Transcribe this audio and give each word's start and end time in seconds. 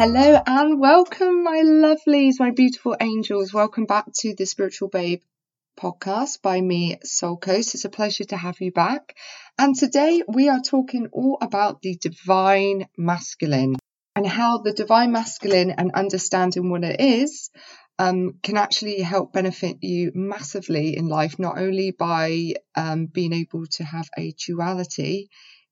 Hello 0.00 0.40
and 0.46 0.80
welcome, 0.80 1.44
my 1.44 1.60
lovelies, 1.62 2.36
my 2.40 2.52
beautiful 2.52 2.96
angels. 2.98 3.52
Welcome 3.52 3.84
back 3.84 4.06
to 4.20 4.34
the 4.34 4.46
Spiritual 4.46 4.88
Babe 4.88 5.20
podcast 5.78 6.40
by 6.40 6.58
me, 6.58 6.96
Soul 7.04 7.36
Coast. 7.36 7.74
It's 7.74 7.84
a 7.84 7.90
pleasure 7.90 8.24
to 8.24 8.36
have 8.38 8.62
you 8.62 8.72
back. 8.72 9.14
And 9.58 9.76
today 9.76 10.22
we 10.26 10.48
are 10.48 10.60
talking 10.60 11.08
all 11.12 11.36
about 11.42 11.82
the 11.82 11.98
divine 12.00 12.86
masculine 12.96 13.76
and 14.16 14.26
how 14.26 14.62
the 14.62 14.72
divine 14.72 15.12
masculine 15.12 15.70
and 15.70 15.90
understanding 15.92 16.70
what 16.70 16.82
it 16.82 16.98
is 16.98 17.50
um, 17.98 18.38
can 18.42 18.56
actually 18.56 19.02
help 19.02 19.34
benefit 19.34 19.82
you 19.82 20.12
massively 20.14 20.96
in 20.96 21.08
life, 21.08 21.38
not 21.38 21.58
only 21.58 21.90
by 21.90 22.54
um, 22.74 23.04
being 23.04 23.34
able 23.34 23.66
to 23.72 23.84
have 23.84 24.08
a 24.16 24.32
duality 24.32 25.28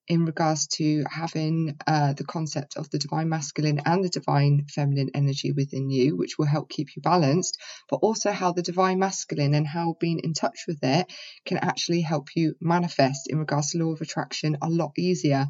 in 0.09 0.25
regards 0.25 0.67
to 0.67 1.05
having 1.11 1.77
uh, 1.87 2.15
the 2.15 2.25
concept 2.25 2.77
of 2.77 2.89
the 2.91 2.99
divine 2.99 3.29
masculine 3.29 3.81
and 3.85 4.03
the 4.03 4.09
divine 4.09 4.67
feminine 4.69 5.11
energy 5.15 5.53
within 5.53 5.91
you, 5.91 6.17
which 6.17 6.39
will 6.39 6.47
help 6.47 6.71
keep 6.71 6.97
you 6.97 7.03
balanced, 7.03 7.59
but 7.91 7.97
also 7.97 8.33
how 8.33 8.53
the 8.53 8.63
divine 8.63 8.99
masculine 8.99 9.55
and 9.55 9.67
how 9.67 9.97
being 10.01 10.21
in 10.25 10.33
touch 10.33 10.65
with 10.67 10.79
it 10.83 11.13
can 11.45 11.59
actually 11.59 12.01
help 12.01 12.29
you 12.35 12.55
manifest 12.61 13.29
in 13.29 13.39
regards 13.39 13.73
to 13.73 13.79
law 13.79 13.93
of 13.93 14.01
attraction 14.01 14.57
a 14.63 14.71
lot 14.71 14.93
easier. 14.97 15.47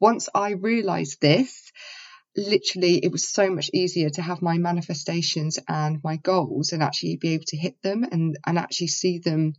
Once 0.00 0.28
I 0.34 0.52
realized 0.52 1.20
this, 1.20 1.70
literally 2.34 2.96
it 3.04 3.12
was 3.12 3.28
so 3.28 3.50
much 3.50 3.70
easier 3.74 4.08
to 4.08 4.22
have 4.22 4.40
my 4.40 4.56
manifestations 4.56 5.58
and 5.68 6.00
my 6.02 6.16
goals 6.16 6.72
and 6.72 6.82
actually 6.82 7.16
be 7.16 7.34
able 7.34 7.44
to 7.46 7.58
hit 7.58 7.80
them 7.82 8.04
and, 8.10 8.38
and 8.46 8.58
actually 8.58 8.86
see 8.86 9.18
them 9.18 9.52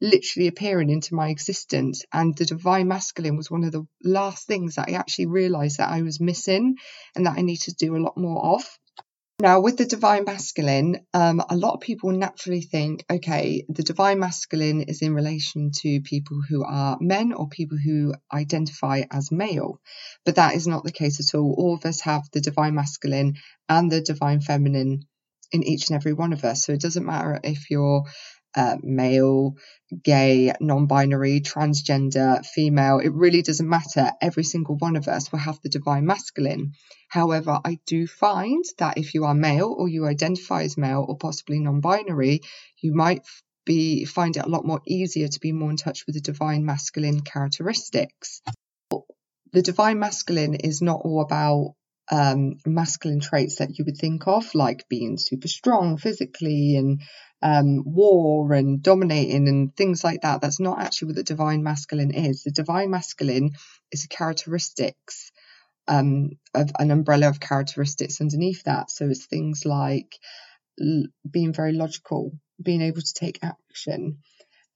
literally 0.00 0.48
appearing 0.48 0.90
into 0.90 1.14
my 1.14 1.28
existence. 1.28 2.04
And 2.12 2.36
the 2.36 2.44
divine 2.44 2.88
masculine 2.88 3.36
was 3.36 3.50
one 3.50 3.64
of 3.64 3.72
the 3.72 3.86
last 4.02 4.46
things 4.46 4.74
that 4.74 4.88
I 4.88 4.92
actually 4.92 5.26
realized 5.26 5.78
that 5.78 5.90
I 5.90 6.02
was 6.02 6.20
missing 6.20 6.76
and 7.14 7.26
that 7.26 7.38
I 7.38 7.42
need 7.42 7.60
to 7.62 7.74
do 7.74 7.96
a 7.96 8.02
lot 8.04 8.16
more 8.16 8.44
of. 8.54 8.64
Now, 9.40 9.60
with 9.60 9.76
the 9.76 9.84
divine 9.84 10.24
masculine, 10.24 11.04
um, 11.12 11.42
a 11.50 11.56
lot 11.56 11.74
of 11.74 11.80
people 11.80 12.12
naturally 12.12 12.60
think, 12.60 13.04
okay, 13.10 13.64
the 13.68 13.82
divine 13.82 14.20
masculine 14.20 14.82
is 14.82 15.02
in 15.02 15.12
relation 15.12 15.72
to 15.82 16.00
people 16.02 16.40
who 16.48 16.62
are 16.62 16.96
men 17.00 17.32
or 17.32 17.48
people 17.48 17.76
who 17.76 18.14
identify 18.32 19.02
as 19.10 19.32
male. 19.32 19.80
But 20.24 20.36
that 20.36 20.54
is 20.54 20.68
not 20.68 20.84
the 20.84 20.92
case 20.92 21.18
at 21.18 21.36
all. 21.36 21.52
All 21.58 21.74
of 21.74 21.84
us 21.84 22.00
have 22.02 22.22
the 22.32 22.40
divine 22.40 22.76
masculine 22.76 23.34
and 23.68 23.90
the 23.90 24.00
divine 24.00 24.40
feminine 24.40 25.00
in 25.50 25.64
each 25.64 25.88
and 25.88 25.96
every 25.96 26.12
one 26.12 26.32
of 26.32 26.44
us. 26.44 26.64
So 26.64 26.72
it 26.72 26.80
doesn't 26.80 27.04
matter 27.04 27.40
if 27.42 27.70
you're 27.70 28.04
uh, 28.56 28.76
male, 28.82 29.56
gay, 30.02 30.52
non 30.60 30.86
binary, 30.86 31.40
transgender, 31.40 32.44
female, 32.44 32.98
it 32.98 33.12
really 33.12 33.42
doesn't 33.42 33.68
matter. 33.68 34.12
Every 34.20 34.44
single 34.44 34.76
one 34.76 34.96
of 34.96 35.08
us 35.08 35.30
will 35.32 35.40
have 35.40 35.60
the 35.62 35.68
divine 35.68 36.06
masculine. 36.06 36.72
However, 37.08 37.60
I 37.64 37.78
do 37.86 38.06
find 38.06 38.64
that 38.78 38.98
if 38.98 39.14
you 39.14 39.24
are 39.24 39.34
male 39.34 39.74
or 39.76 39.88
you 39.88 40.06
identify 40.06 40.62
as 40.62 40.76
male 40.76 41.04
or 41.08 41.16
possibly 41.16 41.60
non 41.60 41.80
binary, 41.80 42.40
you 42.80 42.94
might 42.94 43.26
be 43.64 44.04
find 44.04 44.36
it 44.36 44.44
a 44.44 44.48
lot 44.48 44.66
more 44.66 44.82
easier 44.86 45.28
to 45.28 45.40
be 45.40 45.52
more 45.52 45.70
in 45.70 45.76
touch 45.76 46.04
with 46.06 46.14
the 46.14 46.20
divine 46.20 46.64
masculine 46.64 47.20
characteristics. 47.20 48.42
The 49.52 49.62
divine 49.62 49.98
masculine 49.98 50.54
is 50.54 50.82
not 50.82 51.00
all 51.04 51.20
about 51.20 51.74
um, 52.10 52.56
masculine 52.66 53.20
traits 53.20 53.56
that 53.56 53.78
you 53.78 53.84
would 53.84 53.96
think 53.96 54.26
of, 54.26 54.54
like 54.54 54.88
being 54.88 55.16
super 55.16 55.48
strong 55.48 55.96
physically 55.96 56.76
and 56.76 57.00
um, 57.44 57.84
war 57.84 58.54
and 58.54 58.82
dominating 58.82 59.48
and 59.48 59.76
things 59.76 60.02
like 60.02 60.22
that. 60.22 60.40
That's 60.40 60.60
not 60.60 60.80
actually 60.80 61.08
what 61.08 61.16
the 61.16 61.22
divine 61.22 61.62
masculine 61.62 62.12
is. 62.12 62.42
The 62.42 62.50
divine 62.50 62.90
masculine 62.90 63.52
is 63.92 64.04
a 64.04 64.08
characteristics, 64.08 65.30
um, 65.88 66.30
of 66.54 66.70
an 66.78 66.90
umbrella 66.90 67.28
of 67.28 67.40
characteristics 67.40 68.20
underneath 68.20 68.64
that. 68.64 68.90
So 68.90 69.08
it's 69.08 69.26
things 69.26 69.66
like 69.66 70.16
l- 70.80 71.04
being 71.30 71.52
very 71.52 71.72
logical, 71.72 72.32
being 72.62 72.82
able 72.82 73.02
to 73.02 73.14
take 73.14 73.40
action, 73.42 74.18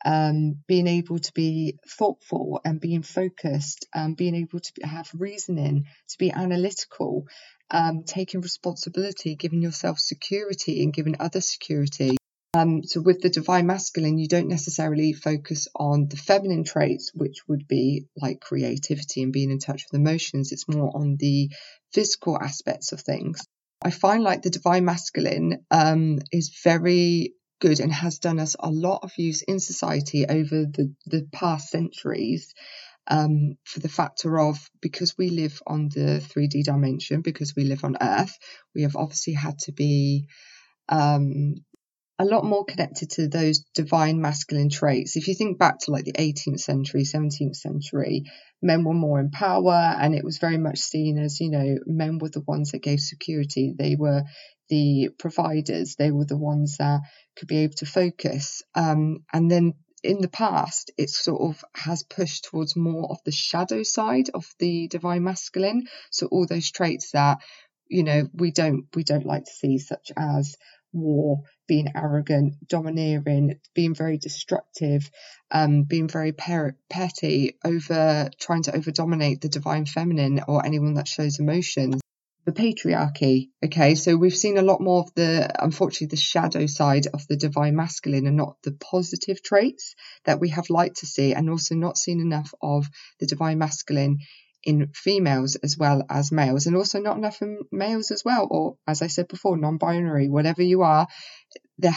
um, 0.05 0.57
being 0.69 0.87
able 0.87 1.19
to 1.19 1.33
be 1.33 1.79
thoughtful 1.89 2.61
and 2.65 2.81
being 2.81 3.03
focused, 3.03 3.87
um, 3.95 4.15
being 4.15 4.35
able 4.35 4.61
to 4.61 4.73
have 4.85 5.11
reasoning, 5.15 5.85
to 6.09 6.19
be 6.19 6.33
analytical, 6.33 7.27
um, 7.71 8.05
taking 8.05 8.43
responsibility, 8.43 9.37
giving 9.37 9.63
yourself 9.63 9.99
security 9.99 10.83
and 10.83 10.93
giving 10.93 11.17
others 11.21 11.51
security. 11.51 12.17
Um, 12.55 12.83
so 12.83 13.01
with 13.01 13.21
the 13.21 13.29
divine 13.29 13.67
masculine, 13.67 14.19
you 14.19 14.27
don't 14.27 14.49
necessarily 14.49 15.13
focus 15.13 15.69
on 15.75 16.09
the 16.09 16.17
feminine 16.17 16.65
traits, 16.65 17.13
which 17.15 17.47
would 17.47 17.69
be 17.69 18.07
like 18.17 18.41
creativity 18.41 19.23
and 19.23 19.33
being 19.33 19.51
in 19.51 19.59
touch 19.59 19.85
with 19.85 20.01
emotions. 20.01 20.51
It's 20.51 20.69
more 20.69 20.91
on 20.95 21.17
the 21.19 21.51
physical 21.93 22.39
aspects 22.41 22.93
of 22.93 23.01
things. 23.01 23.47
I 23.83 23.91
find 23.91 24.23
like 24.23 24.43
the 24.43 24.51
divine 24.51 24.85
masculine 24.85 25.65
um, 25.71 26.19
is 26.33 26.61
very 26.65 27.35
good 27.61 27.81
and 27.81 27.93
has 27.93 28.19
done 28.19 28.39
us 28.39 28.57
a 28.59 28.71
lot 28.71 29.01
of 29.03 29.13
use 29.19 29.43
in 29.43 29.61
society 29.61 30.27
over 30.27 30.65
the, 30.65 30.95
the 31.07 31.29
past 31.33 31.71
centuries 31.71 32.55
um, 33.09 33.57
for 33.65 33.81
the 33.81 33.89
factor 33.89 34.39
of 34.39 34.59
because 34.81 35.17
we 35.19 35.31
live 35.31 35.61
on 35.67 35.89
the 35.89 36.23
3D 36.35 36.65
dimension, 36.65 37.21
because 37.21 37.55
we 37.55 37.65
live 37.65 37.85
on 37.85 37.97
Earth, 38.01 38.37
we 38.75 38.83
have 38.83 38.97
obviously 38.97 39.35
had 39.35 39.59
to 39.61 39.73
be 39.73 40.27
um, 40.89 41.55
a 42.19 42.25
lot 42.25 42.45
more 42.45 42.65
connected 42.65 43.11
to 43.11 43.29
those 43.29 43.61
divine 43.75 44.21
masculine 44.21 44.71
traits. 44.71 45.17
If 45.17 45.29
you 45.29 45.35
think 45.35 45.59
back 45.59 45.79
to 45.81 45.93
like 45.93 46.05
the 46.05 46.15
18th 46.15 46.61
century, 46.61 47.03
17th 47.03 47.57
century, 47.57 48.25
men 48.61 48.85
were 48.85 48.95
more 48.95 49.21
in 49.21 49.31
power 49.31 49.95
and 49.99 50.15
it 50.15 50.25
was 50.25 50.39
very 50.39 50.59
much 50.59 50.79
seen 50.79 51.19
as, 51.19 51.41
you 51.41 51.51
know, 51.51 51.79
men 51.87 52.19
were 52.19 52.31
the 52.31 52.41
ones 52.41 52.73
that 52.73 52.83
gave 52.83 53.01
security. 53.01 53.73
They 53.79 53.95
were 53.97 54.25
the 54.69 55.11
providers. 55.19 55.95
They 55.97 56.11
were 56.11 56.25
the 56.25 56.37
ones 56.37 56.77
that 56.79 57.01
could 57.37 57.49
be 57.49 57.59
able 57.59 57.75
to 57.75 57.87
focus. 57.87 58.63
Um, 58.75 59.25
and 59.33 59.51
then 59.51 59.75
in 60.03 60.21
the 60.21 60.29
past, 60.29 60.91
it 60.97 61.11
sort 61.11 61.41
of 61.41 61.65
has 61.75 62.03
pushed 62.03 62.45
towards 62.45 62.77
more 62.77 63.11
of 63.11 63.19
the 63.25 63.33
shadow 63.33 63.83
side 63.83 64.31
of 64.35 64.47
the 64.59 64.89
divine 64.89 65.25
masculine. 65.25 65.87
So 66.11 66.27
all 66.27 66.47
those 66.47 66.71
traits 66.71 67.13
that 67.13 67.39
you 67.89 68.03
know 68.03 68.29
we 68.35 68.51
don't 68.51 68.85
we 68.95 69.03
don't 69.03 69.27
like 69.27 69.45
to 69.45 69.53
see, 69.53 69.79
such 69.79 70.13
as 70.17 70.57
war, 70.93 71.43
being 71.67 71.93
arrogant, 71.95 72.55
domineering, 72.69 73.61
being 73.75 73.95
very 73.95 74.19
destructive, 74.19 75.11
um, 75.51 75.85
being 75.85 76.09
very 76.09 76.33
per- 76.33 76.77
petty, 76.89 77.59
over 77.65 78.31
trying 78.41 78.63
to 78.65 78.77
over 78.77 78.91
dominate 78.91 79.41
the 79.41 79.49
divine 79.49 79.87
feminine 79.87 80.41
or 80.49 80.65
anyone 80.65 80.95
that 80.95 81.09
shows 81.09 81.39
emotions 81.39 82.01
the 82.49 82.63
patriarchy. 82.63 83.51
Okay, 83.63 83.95
so 83.95 84.17
we've 84.17 84.35
seen 84.35 84.57
a 84.57 84.63
lot 84.63 84.81
more 84.81 85.01
of 85.01 85.15
the, 85.15 85.51
unfortunately, 85.63 86.07
the 86.07 86.17
shadow 86.17 86.65
side 86.65 87.07
of 87.13 87.27
the 87.29 87.37
divine 87.37 87.77
masculine 87.77 88.27
and 88.27 88.39
not 88.39 88.57
the 88.63 88.73
positive 88.73 89.43
traits 89.43 89.95
that 90.25 90.41
we 90.41 90.49
have 90.49 90.71
liked 90.71 91.01
to 91.01 91.07
see, 91.07 91.35
and 91.35 91.51
also 91.51 91.75
not 91.75 91.99
seen 91.99 92.21
enough 92.21 92.55
of 92.63 92.87
the 93.21 93.27
divine 93.27 93.59
masculine 93.59 94.19
in 94.69 94.91
females 94.95 95.57
as 95.57 95.79
well 95.79 96.05
as 96.11 96.31
males, 96.31 96.67
and 96.67 96.77
also 96.77 97.01
not 97.01 97.17
enough 97.17 97.41
in 97.41 97.59
males 97.73 98.11
as 98.11 98.23
well, 98.23 98.47
or 98.51 98.77
as 98.87 99.01
I 99.01 99.07
said 99.07 99.27
before, 99.27 99.57
non 99.57 99.79
binary, 99.79 100.29
whatever 100.29 100.63
you 100.63 100.83
are, 100.83 101.09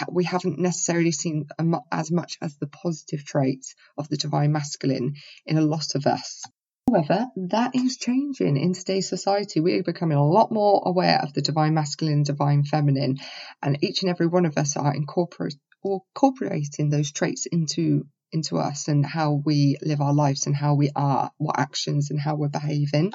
we 0.09 0.23
haven't 0.23 0.57
necessarily 0.57 1.11
seen 1.11 1.47
as 1.91 2.11
much 2.11 2.37
as 2.41 2.55
the 2.55 2.67
positive 2.67 3.25
traits 3.25 3.75
of 3.97 4.07
the 4.07 4.15
divine 4.15 4.53
masculine 4.53 5.15
in 5.45 5.57
a 5.57 5.61
lot 5.73 5.95
of 5.95 6.07
us. 6.07 6.43
However, 6.87 7.27
that 7.49 7.75
is 7.75 7.97
changing 7.97 8.55
in 8.55 8.71
today's 8.71 9.09
society. 9.09 9.59
We 9.59 9.77
are 9.77 9.83
becoming 9.83 10.17
a 10.17 10.25
lot 10.25 10.49
more 10.49 10.81
aware 10.85 11.19
of 11.21 11.33
the 11.33 11.41
divine 11.41 11.73
masculine 11.73 12.23
divine 12.23 12.63
feminine, 12.63 13.17
and 13.61 13.83
each 13.83 14.01
and 14.01 14.09
every 14.09 14.27
one 14.27 14.45
of 14.45 14.57
us 14.57 14.77
are 14.77 14.95
incorporating 14.95 16.89
those 16.89 17.11
traits 17.11 17.47
into 17.51 18.05
into 18.31 18.57
us 18.57 18.87
and 18.87 19.05
how 19.05 19.41
we 19.45 19.77
live 19.81 20.01
our 20.01 20.13
lives 20.13 20.45
and 20.45 20.55
how 20.55 20.75
we 20.75 20.89
are, 20.95 21.31
what 21.37 21.59
actions 21.59 22.11
and 22.11 22.19
how 22.19 22.35
we're 22.35 22.49
behaving. 22.49 23.13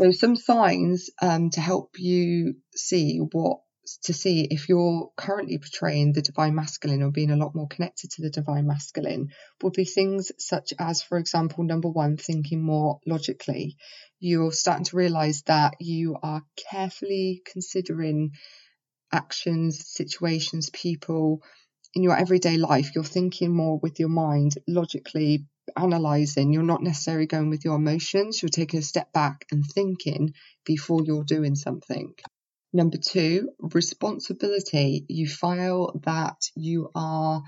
So, 0.00 0.10
some 0.10 0.36
signs 0.36 1.10
um, 1.20 1.50
to 1.50 1.60
help 1.60 1.98
you 1.98 2.56
see 2.74 3.18
what 3.18 3.60
to 4.04 4.12
see 4.12 4.46
if 4.50 4.68
you're 4.68 5.10
currently 5.16 5.58
portraying 5.58 6.12
the 6.12 6.22
divine 6.22 6.54
masculine 6.54 7.02
or 7.02 7.10
being 7.10 7.30
a 7.30 7.36
lot 7.36 7.54
more 7.54 7.66
connected 7.66 8.10
to 8.12 8.22
the 8.22 8.30
divine 8.30 8.66
masculine 8.66 9.30
would 9.62 9.72
be 9.72 9.84
things 9.84 10.30
such 10.38 10.72
as, 10.78 11.02
for 11.02 11.18
example, 11.18 11.64
number 11.64 11.88
one, 11.88 12.16
thinking 12.16 12.62
more 12.62 13.00
logically. 13.06 13.76
You're 14.20 14.52
starting 14.52 14.84
to 14.84 14.96
realize 14.96 15.42
that 15.46 15.74
you 15.80 16.16
are 16.22 16.42
carefully 16.70 17.42
considering 17.44 18.32
actions, 19.12 19.84
situations, 19.86 20.70
people 20.70 21.42
in 21.94 22.02
your 22.02 22.16
everyday 22.16 22.56
life. 22.56 22.94
You're 22.94 23.04
thinking 23.04 23.54
more 23.54 23.78
with 23.78 24.00
your 24.00 24.08
mind, 24.08 24.54
logically 24.66 25.46
analyzing. 25.76 26.52
You're 26.52 26.62
not 26.62 26.82
necessarily 26.82 27.26
going 27.26 27.50
with 27.50 27.64
your 27.64 27.76
emotions. 27.76 28.42
You're 28.42 28.48
taking 28.48 28.80
a 28.80 28.82
step 28.82 29.12
back 29.12 29.46
and 29.50 29.64
thinking 29.64 30.34
before 30.64 31.02
you're 31.04 31.24
doing 31.24 31.54
something. 31.54 32.14
Number 32.72 32.96
two, 32.96 33.50
responsibility. 33.58 35.04
You 35.08 35.28
feel 35.28 36.00
that 36.04 36.38
you 36.56 36.90
are 36.94 37.42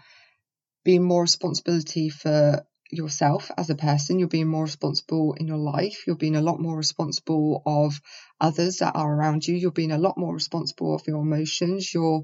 being 0.85 1.03
more 1.03 1.23
responsibility 1.23 2.11
for 2.11 2.67
yourself 2.91 3.51
as 3.57 3.71
a 3.71 3.75
person. 3.75 4.19
You're 4.19 4.29
being 4.29 4.49
more 4.49 4.65
responsible 4.65 5.35
in 5.35 5.49
your 5.49 5.57
life. 5.57 6.05
You're 6.07 6.17
being 6.17 6.37
a 6.37 6.43
lot 6.43 6.61
more 6.61 6.77
responsible 6.77 7.63
of 7.65 8.01
others 8.41 8.77
that 8.79 8.95
are 8.95 9.13
around 9.13 9.47
you. 9.47 9.57
You're 9.57 9.71
being 9.71 9.93
a 9.93 9.99
lot 9.99 10.19
more 10.19 10.35
responsible 10.35 10.95
of 10.95 11.07
your 11.07 11.23
emotions. 11.23 11.93
You're 11.93 12.23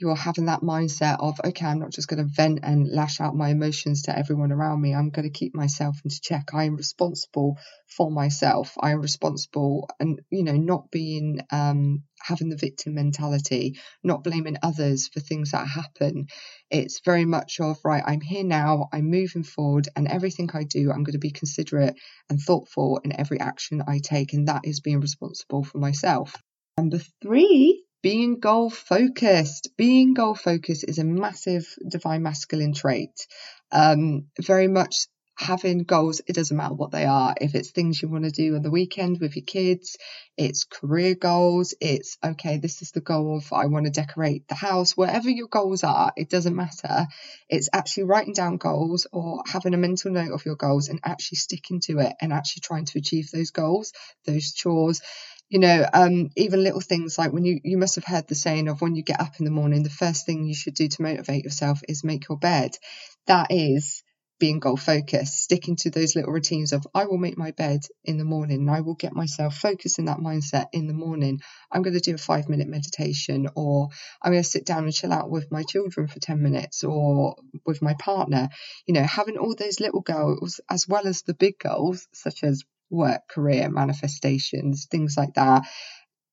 you're 0.00 0.16
having 0.16 0.46
that 0.46 0.62
mindset 0.62 1.18
of, 1.20 1.38
okay, 1.44 1.66
I'm 1.66 1.78
not 1.78 1.90
just 1.90 2.08
going 2.08 2.24
to 2.26 2.32
vent 2.34 2.60
and 2.62 2.88
lash 2.90 3.20
out 3.20 3.36
my 3.36 3.50
emotions 3.50 4.02
to 4.02 4.16
everyone 4.16 4.50
around 4.50 4.80
me. 4.80 4.94
I'm 4.94 5.10
going 5.10 5.30
to 5.30 5.38
keep 5.38 5.54
myself 5.54 6.00
into 6.04 6.20
check. 6.20 6.54
I 6.54 6.64
am 6.64 6.76
responsible 6.76 7.58
for 7.86 8.10
myself. 8.10 8.74
I 8.80 8.92
am 8.92 9.02
responsible 9.02 9.90
and, 10.00 10.20
you 10.30 10.42
know, 10.42 10.56
not 10.56 10.90
being, 10.90 11.40
um, 11.52 12.04
having 12.18 12.48
the 12.48 12.56
victim 12.56 12.94
mentality, 12.94 13.78
not 14.02 14.24
blaming 14.24 14.56
others 14.62 15.08
for 15.08 15.20
things 15.20 15.50
that 15.50 15.66
happen. 15.66 16.26
It's 16.70 17.00
very 17.04 17.26
much 17.26 17.60
of, 17.60 17.78
right, 17.84 18.02
I'm 18.06 18.20
here 18.22 18.44
now, 18.44 18.88
I'm 18.92 19.10
moving 19.10 19.42
forward, 19.42 19.88
and 19.96 20.08
everything 20.08 20.50
I 20.54 20.64
do, 20.64 20.90
I'm 20.90 21.04
going 21.04 21.12
to 21.12 21.18
be 21.18 21.30
considerate 21.30 21.96
and 22.30 22.40
thoughtful 22.40 23.00
in 23.04 23.18
every 23.18 23.38
action 23.40 23.82
I 23.86 24.00
take. 24.02 24.32
And 24.32 24.48
that 24.48 24.62
is 24.64 24.80
being 24.80 25.00
responsible 25.00 25.64
for 25.64 25.78
myself. 25.78 26.34
Number 26.78 27.00
three 27.22 27.84
being 28.02 28.40
goal 28.40 28.70
focused. 28.70 29.76
Being 29.76 30.14
goal 30.14 30.34
focused 30.34 30.84
is 30.86 30.98
a 30.98 31.04
massive 31.04 31.66
divine 31.86 32.22
masculine 32.22 32.74
trait. 32.74 33.26
Um, 33.72 34.26
very 34.40 34.68
much 34.68 35.06
having 35.40 35.84
goals, 35.84 36.20
it 36.26 36.34
doesn't 36.34 36.56
matter 36.56 36.74
what 36.74 36.90
they 36.90 37.06
are. 37.06 37.34
If 37.40 37.54
it's 37.54 37.70
things 37.70 38.00
you 38.00 38.10
want 38.10 38.24
to 38.24 38.30
do 38.30 38.56
on 38.56 38.62
the 38.62 38.70
weekend 38.70 39.20
with 39.20 39.36
your 39.36 39.44
kids, 39.44 39.96
it's 40.36 40.64
career 40.64 41.14
goals, 41.14 41.74
it's 41.80 42.18
okay, 42.22 42.58
this 42.58 42.82
is 42.82 42.90
the 42.90 43.00
goal 43.00 43.38
of 43.38 43.50
I 43.50 43.66
want 43.66 43.86
to 43.86 43.90
decorate 43.90 44.46
the 44.48 44.54
house, 44.54 44.96
whatever 44.96 45.30
your 45.30 45.48
goals 45.48 45.82
are, 45.82 46.12
it 46.14 46.28
doesn't 46.28 46.54
matter. 46.54 47.06
It's 47.48 47.70
actually 47.72 48.04
writing 48.04 48.34
down 48.34 48.58
goals 48.58 49.06
or 49.12 49.42
having 49.46 49.72
a 49.72 49.78
mental 49.78 50.10
note 50.10 50.32
of 50.32 50.44
your 50.44 50.56
goals 50.56 50.88
and 50.88 51.00
actually 51.04 51.36
sticking 51.36 51.80
to 51.84 52.00
it 52.00 52.12
and 52.20 52.34
actually 52.34 52.60
trying 52.60 52.84
to 52.86 52.98
achieve 52.98 53.30
those 53.30 53.50
goals, 53.50 53.92
those 54.26 54.52
chores 54.52 55.00
you 55.50 55.58
know, 55.58 55.84
um, 55.92 56.30
even 56.36 56.62
little 56.62 56.80
things 56.80 57.18
like 57.18 57.32
when 57.32 57.44
you, 57.44 57.60
you 57.64 57.76
must 57.76 57.96
have 57.96 58.04
heard 58.04 58.28
the 58.28 58.36
saying 58.36 58.68
of 58.68 58.80
when 58.80 58.94
you 58.94 59.02
get 59.02 59.20
up 59.20 59.40
in 59.40 59.44
the 59.44 59.50
morning, 59.50 59.82
the 59.82 59.90
first 59.90 60.24
thing 60.24 60.46
you 60.46 60.54
should 60.54 60.74
do 60.74 60.86
to 60.86 61.02
motivate 61.02 61.44
yourself 61.44 61.80
is 61.88 62.04
make 62.04 62.28
your 62.28 62.38
bed. 62.38 62.70
That 63.26 63.48
is 63.50 64.04
being 64.38 64.60
goal 64.60 64.76
focused, 64.76 65.42
sticking 65.42 65.76
to 65.76 65.90
those 65.90 66.14
little 66.14 66.32
routines 66.32 66.72
of 66.72 66.86
I 66.94 67.04
will 67.04 67.18
make 67.18 67.36
my 67.36 67.50
bed 67.50 67.80
in 68.04 68.16
the 68.16 68.24
morning 68.24 68.60
and 68.60 68.70
I 68.70 68.80
will 68.80 68.94
get 68.94 69.12
myself 69.12 69.56
focused 69.56 69.98
in 69.98 70.06
that 70.06 70.18
mindset 70.18 70.66
in 70.72 70.86
the 70.86 70.94
morning. 70.94 71.40
I'm 71.70 71.82
going 71.82 71.94
to 71.94 72.00
do 72.00 72.14
a 72.14 72.18
five 72.18 72.48
minute 72.48 72.68
meditation 72.68 73.48
or 73.56 73.88
I'm 74.22 74.30
going 74.32 74.42
to 74.42 74.48
sit 74.48 74.64
down 74.64 74.84
and 74.84 74.94
chill 74.94 75.12
out 75.12 75.30
with 75.30 75.50
my 75.50 75.64
children 75.64 76.06
for 76.06 76.20
10 76.20 76.40
minutes 76.40 76.84
or 76.84 77.36
with 77.66 77.82
my 77.82 77.94
partner. 77.94 78.48
You 78.86 78.94
know, 78.94 79.02
having 79.02 79.36
all 79.36 79.54
those 79.54 79.80
little 79.80 80.00
goals 80.00 80.60
as 80.70 80.88
well 80.88 81.06
as 81.08 81.22
the 81.22 81.34
big 81.34 81.58
goals, 81.58 82.06
such 82.12 82.44
as 82.44 82.64
work, 82.90 83.22
career, 83.28 83.70
manifestations, 83.70 84.86
things 84.90 85.16
like 85.16 85.34
that. 85.34 85.62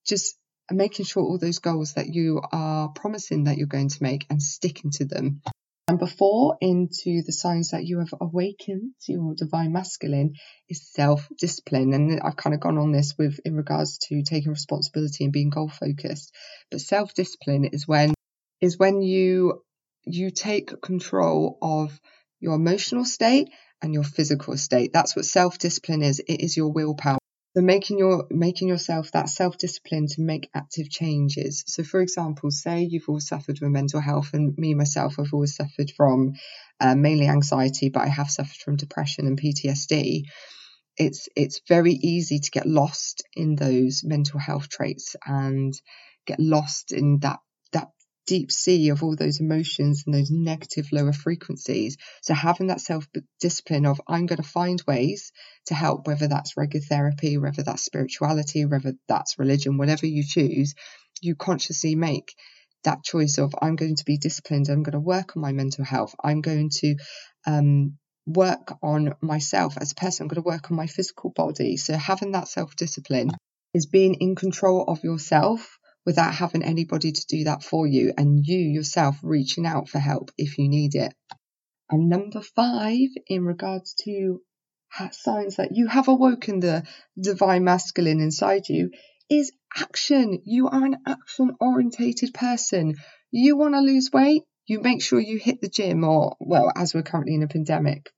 Just 0.06 0.36
making 0.72 1.06
sure 1.06 1.24
all 1.24 1.38
those 1.38 1.60
goals 1.60 1.94
that 1.94 2.08
you 2.08 2.42
are 2.52 2.90
promising 2.90 3.46
that 3.46 3.58
you're 3.58 3.68
going 3.68 3.90
to 3.90 4.04
make 4.04 4.26
and 4.30 4.42
sticking 4.42 4.92
to 4.92 5.06
them. 5.06 5.42
Number 5.90 6.08
four, 6.08 6.58
into 6.60 7.24
the 7.26 7.32
signs 7.32 7.72
that 7.72 7.86
you 7.86 8.00
have 8.00 8.14
awakened 8.20 8.92
your 9.08 9.34
divine 9.36 9.72
masculine 9.72 10.34
is 10.68 10.92
self 10.92 11.30
discipline. 11.40 11.94
And 11.94 12.20
I've 12.20 12.36
kind 12.36 12.54
of 12.54 12.60
gone 12.60 12.78
on 12.78 12.92
this 12.92 13.16
with 13.18 13.40
in 13.46 13.56
regards 13.56 13.98
to 14.10 14.22
taking 14.22 14.52
responsibility 14.52 15.24
and 15.24 15.32
being 15.32 15.50
goal 15.50 15.70
focused. 15.70 16.36
But 16.72 16.82
self 16.82 17.14
discipline 17.14 17.66
is 17.72 17.88
when 17.88 18.14
is 18.60 18.78
when 18.78 19.02
you 19.02 19.64
you 20.04 20.30
take 20.30 20.82
control 20.82 21.58
of 21.62 21.98
your 22.42 22.56
emotional 22.56 23.06
state 23.06 23.50
and 23.82 23.94
your 23.94 24.04
physical 24.04 24.58
state. 24.58 24.92
That's 24.94 25.16
what 25.16 25.26
self 25.26 25.58
discipline 25.58 26.04
is. 26.04 26.20
It 26.20 26.42
is 26.42 26.58
your 26.58 26.72
willpower. 26.72 27.20
So 27.56 27.64
making 27.64 27.98
your 27.98 28.28
making 28.30 28.68
yourself 28.68 29.12
that 29.14 29.30
self 29.30 29.58
discipline 29.58 30.06
to 30.10 30.22
make 30.22 30.50
active 30.54 30.90
changes. 30.90 31.64
So 31.66 31.84
for 31.84 32.02
example, 32.02 32.52
say 32.52 32.84
you've 32.84 33.10
all 33.10 33.20
suffered 33.20 33.58
from 33.58 33.72
mental 33.72 34.00
health, 34.00 34.30
and 34.34 34.56
me 34.58 34.76
myself, 34.76 35.16
I've 35.18 35.34
always 35.34 35.56
suffered 35.56 35.92
from 35.98 36.34
uh, 36.80 36.96
mainly 36.96 37.28
anxiety, 37.28 37.90
but 37.90 38.04
I 38.04 38.10
have 38.10 38.30
suffered 38.30 38.58
from 38.58 38.76
depression 38.76 39.26
and 39.26 39.42
PTSD. 39.42 40.26
It's 40.98 41.30
it's 41.36 41.62
very 41.68 41.94
easy 41.94 42.40
to 42.40 42.52
get 42.52 42.68
lost 42.68 43.24
in 43.34 43.56
those 43.56 44.04
mental 44.04 44.40
health 44.40 44.70
traits 44.70 45.16
and 45.26 45.74
get 46.28 46.40
lost 46.40 46.92
in 46.92 47.20
that 47.22 47.40
deep 48.28 48.52
sea 48.52 48.90
of 48.90 49.02
all 49.02 49.16
those 49.16 49.40
emotions 49.40 50.04
and 50.06 50.14
those 50.14 50.30
negative 50.30 50.88
lower 50.92 51.14
frequencies. 51.14 51.98
So 52.22 52.34
having 52.34 52.68
that 52.68 52.82
self 52.82 53.08
discipline 53.40 53.86
of 53.86 54.00
I'm 54.08 54.28
going 54.28 54.42
to 54.42 54.48
find 54.48 54.82
ways 54.86 55.32
to 55.68 55.74
help, 55.74 56.06
whether 56.06 56.28
that's 56.28 56.58
regular 56.58 56.86
therapy, 56.86 57.38
whether 57.38 57.64
that's 57.64 57.84
spirituality, 57.86 58.66
whether 58.66 58.94
that's 59.08 59.40
religion, 59.40 59.78
whatever 59.78 60.06
you 60.06 60.24
choose, 60.24 60.76
you 61.22 61.36
consciously 61.36 61.96
make 61.96 62.36
that 62.84 63.04
choice 63.04 63.38
of 63.38 63.56
I'm 63.62 63.76
going 63.76 63.96
to 63.96 64.06
be 64.06 64.18
disciplined. 64.18 64.70
I'm 64.70 64.84
going 64.84 64.94
to 64.94 65.00
work 65.00 65.36
on 65.36 65.42
my 65.42 65.54
mental 65.54 65.86
health. 65.86 66.14
I'm 66.24 66.42
going 66.42 66.70
to 66.82 66.96
um, 67.46 67.98
work 68.26 68.74
on 68.84 69.16
myself 69.22 69.78
as 69.80 69.94
a 69.94 69.96
person. 69.96 70.24
I'm 70.24 70.28
going 70.28 70.44
to 70.44 70.48
work 70.48 70.70
on 70.70 70.78
my 70.78 70.88
physical 70.88 71.32
body. 71.32 71.78
So 71.78 71.96
having 71.96 72.34
that 72.34 72.48
self 72.48 72.76
discipline 72.76 73.32
is 73.74 73.86
being 73.86 74.16
in 74.16 74.36
control 74.36 74.84
of 74.88 75.04
yourself 75.04 75.77
without 76.08 76.34
having 76.34 76.64
anybody 76.64 77.12
to 77.12 77.26
do 77.28 77.44
that 77.44 77.62
for 77.62 77.86
you 77.86 78.14
and 78.18 78.46
you 78.46 78.58
yourself 78.58 79.18
reaching 79.22 79.66
out 79.66 79.90
for 79.90 80.00
help 80.00 80.32
if 80.38 80.58
you 80.58 80.70
need 80.70 80.96
it. 80.96 81.14
And 81.90 82.08
number 82.08 82.42
five, 82.42 83.10
in 83.28 83.44
regards 83.44 83.94
to 84.06 84.40
signs 85.12 85.58
that 85.58 85.76
you 85.76 85.88
have 85.88 86.08
awoken 86.08 86.62
the 86.62 86.84
divine 87.22 87.66
masculine 87.66 88.22
inside 88.22 88.70
you, 88.70 88.92
is 89.30 89.52
action. 89.76 90.42
You 90.46 90.70
are 90.70 90.86
an 90.86 90.96
action 91.06 91.52
orientated 91.60 92.34
person. 92.34 92.96
You 93.30 93.58
want 93.58 93.74
to 93.74 93.82
lose 93.82 94.10
weight? 94.14 94.44
You 94.66 94.80
make 94.80 95.02
sure 95.02 95.20
you 95.20 95.38
hit 95.38 95.60
the 95.60 95.68
gym, 95.68 96.06
or, 96.06 96.38
well, 96.40 96.72
as 96.74 96.94
we're 96.94 97.04
currently 97.04 97.36
in 97.36 97.44
a 97.44 97.50
pandemic, 97.50 98.10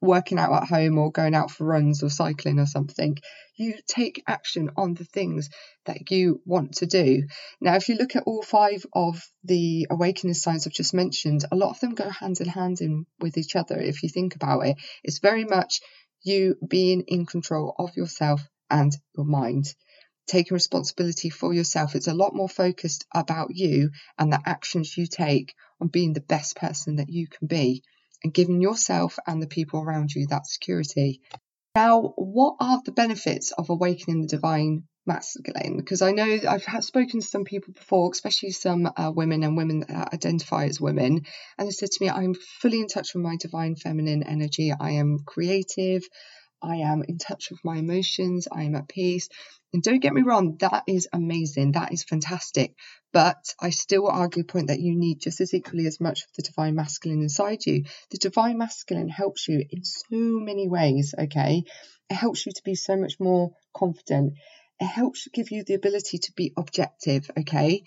working 0.00 0.38
out 0.38 0.52
at 0.52 0.68
home 0.68 0.98
or 0.98 1.10
going 1.10 1.34
out 1.34 1.50
for 1.50 1.64
runs 1.64 2.02
or 2.02 2.10
cycling 2.10 2.58
or 2.58 2.66
something, 2.66 3.16
you 3.56 3.74
take 3.86 4.22
action 4.26 4.70
on 4.76 4.94
the 4.94 5.04
things 5.04 5.50
that 5.86 6.10
you 6.10 6.40
want 6.44 6.74
to 6.76 6.86
do. 6.86 7.24
Now, 7.60 7.74
if 7.76 7.88
you 7.88 7.96
look 7.96 8.16
at 8.16 8.24
all 8.26 8.42
five 8.42 8.84
of 8.92 9.22
the 9.44 9.86
awakening 9.90 10.34
signs 10.34 10.66
I've 10.66 10.72
just 10.72 10.94
mentioned, 10.94 11.44
a 11.50 11.56
lot 11.56 11.70
of 11.70 11.80
them 11.80 11.94
go 11.94 12.08
hand 12.08 12.40
in 12.40 12.48
hand 12.48 12.80
in 12.80 13.06
with 13.20 13.36
each 13.36 13.56
other. 13.56 13.78
If 13.78 14.02
you 14.02 14.08
think 14.08 14.34
about 14.34 14.66
it, 14.66 14.76
it's 15.04 15.18
very 15.18 15.44
much 15.44 15.80
you 16.22 16.56
being 16.66 17.02
in 17.08 17.26
control 17.26 17.74
of 17.78 17.96
yourself 17.96 18.42
and 18.70 18.92
your 19.16 19.26
mind. 19.26 19.74
Taking 20.26 20.54
responsibility 20.54 21.30
for 21.30 21.52
yourself. 21.52 21.94
It's 21.94 22.06
a 22.06 22.14
lot 22.14 22.34
more 22.34 22.48
focused 22.48 23.04
about 23.12 23.54
you 23.54 23.90
and 24.18 24.32
the 24.32 24.40
actions 24.46 24.96
you 24.96 25.06
take 25.06 25.54
on 25.80 25.88
being 25.88 26.12
the 26.12 26.20
best 26.20 26.56
person 26.56 26.96
that 26.96 27.10
you 27.10 27.26
can 27.26 27.48
be 27.48 27.82
and 28.24 28.34
giving 28.34 28.60
yourself 28.60 29.18
and 29.26 29.42
the 29.42 29.46
people 29.46 29.80
around 29.80 30.14
you 30.14 30.26
that 30.28 30.46
security. 30.46 31.20
Now, 31.74 32.12
what 32.16 32.56
are 32.60 32.82
the 32.84 32.92
benefits 32.92 33.52
of 33.52 33.70
awakening 33.70 34.20
the 34.20 34.28
divine 34.28 34.84
masculine? 35.06 35.78
Because 35.78 36.02
I 36.02 36.12
know 36.12 36.38
I've 36.46 36.84
spoken 36.84 37.20
to 37.20 37.26
some 37.26 37.44
people 37.44 37.72
before, 37.72 38.10
especially 38.12 38.50
some 38.50 38.90
uh, 38.94 39.10
women 39.14 39.42
and 39.42 39.56
women 39.56 39.80
that 39.88 40.12
identify 40.12 40.66
as 40.66 40.80
women, 40.80 41.22
and 41.56 41.66
they 41.66 41.72
said 41.72 41.90
to 41.90 42.04
me, 42.04 42.10
I'm 42.10 42.34
fully 42.34 42.80
in 42.80 42.88
touch 42.88 43.14
with 43.14 43.24
my 43.24 43.36
divine 43.40 43.76
feminine 43.76 44.22
energy. 44.22 44.70
I 44.78 44.92
am 44.92 45.20
creative. 45.24 46.02
I 46.62 46.76
am 46.76 47.02
in 47.02 47.18
touch 47.18 47.50
with 47.50 47.64
my 47.64 47.76
emotions. 47.76 48.46
I 48.50 48.62
am 48.62 48.74
at 48.76 48.88
peace. 48.88 49.28
And 49.72 49.82
don't 49.82 50.00
get 50.00 50.12
me 50.12 50.22
wrong, 50.22 50.56
that 50.60 50.84
is 50.86 51.08
amazing. 51.12 51.72
That 51.72 51.92
is 51.92 52.04
fantastic. 52.04 52.74
But 53.12 53.54
I 53.60 53.70
still 53.70 54.06
argue 54.06 54.42
the 54.42 54.52
point 54.52 54.68
that 54.68 54.80
you 54.80 54.94
need 54.94 55.20
just 55.20 55.40
as 55.40 55.54
equally 55.54 55.86
as 55.86 56.00
much 56.00 56.22
of 56.22 56.28
the 56.36 56.42
divine 56.42 56.74
masculine 56.74 57.22
inside 57.22 57.66
you. 57.66 57.84
The 58.10 58.18
divine 58.18 58.58
masculine 58.58 59.08
helps 59.08 59.48
you 59.48 59.64
in 59.68 59.84
so 59.84 60.04
many 60.10 60.68
ways, 60.68 61.14
okay? 61.18 61.64
It 62.10 62.14
helps 62.14 62.46
you 62.46 62.52
to 62.52 62.62
be 62.62 62.74
so 62.74 62.96
much 62.96 63.18
more 63.18 63.52
confident. 63.74 64.34
It 64.78 64.86
helps 64.86 65.28
give 65.32 65.50
you 65.50 65.64
the 65.64 65.74
ability 65.74 66.18
to 66.18 66.32
be 66.36 66.52
objective, 66.56 67.30
okay? 67.38 67.84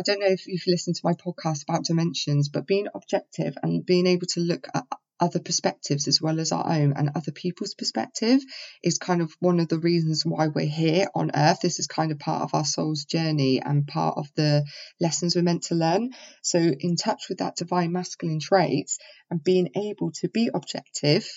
I 0.00 0.02
don't 0.04 0.20
know 0.20 0.26
if 0.26 0.46
you've 0.46 0.66
listened 0.66 0.96
to 0.96 1.02
my 1.04 1.12
podcast 1.12 1.62
about 1.62 1.84
dimensions, 1.84 2.48
but 2.48 2.66
being 2.66 2.88
objective 2.94 3.56
and 3.62 3.86
being 3.86 4.06
able 4.06 4.26
to 4.28 4.40
look 4.40 4.66
at 4.74 4.84
other 5.20 5.40
perspectives 5.40 6.08
as 6.08 6.20
well 6.20 6.40
as 6.40 6.52
our 6.52 6.66
own 6.66 6.92
and 6.96 7.10
other 7.14 7.32
people's 7.32 7.74
perspective 7.74 8.40
is 8.82 8.98
kind 8.98 9.22
of 9.22 9.32
one 9.40 9.60
of 9.60 9.68
the 9.68 9.78
reasons 9.78 10.24
why 10.24 10.48
we're 10.48 10.66
here 10.66 11.06
on 11.14 11.30
earth. 11.34 11.60
This 11.62 11.78
is 11.78 11.86
kind 11.86 12.12
of 12.12 12.18
part 12.18 12.42
of 12.42 12.54
our 12.54 12.64
soul's 12.64 13.04
journey 13.04 13.60
and 13.60 13.86
part 13.86 14.18
of 14.18 14.26
the 14.34 14.64
lessons 15.00 15.36
we're 15.36 15.42
meant 15.42 15.64
to 15.64 15.74
learn. 15.74 16.10
So, 16.42 16.58
in 16.58 16.96
touch 16.96 17.28
with 17.28 17.38
that 17.38 17.56
divine 17.56 17.92
masculine 17.92 18.40
traits 18.40 18.98
and 19.30 19.42
being 19.42 19.70
able 19.76 20.10
to 20.20 20.28
be 20.28 20.50
objective 20.52 21.28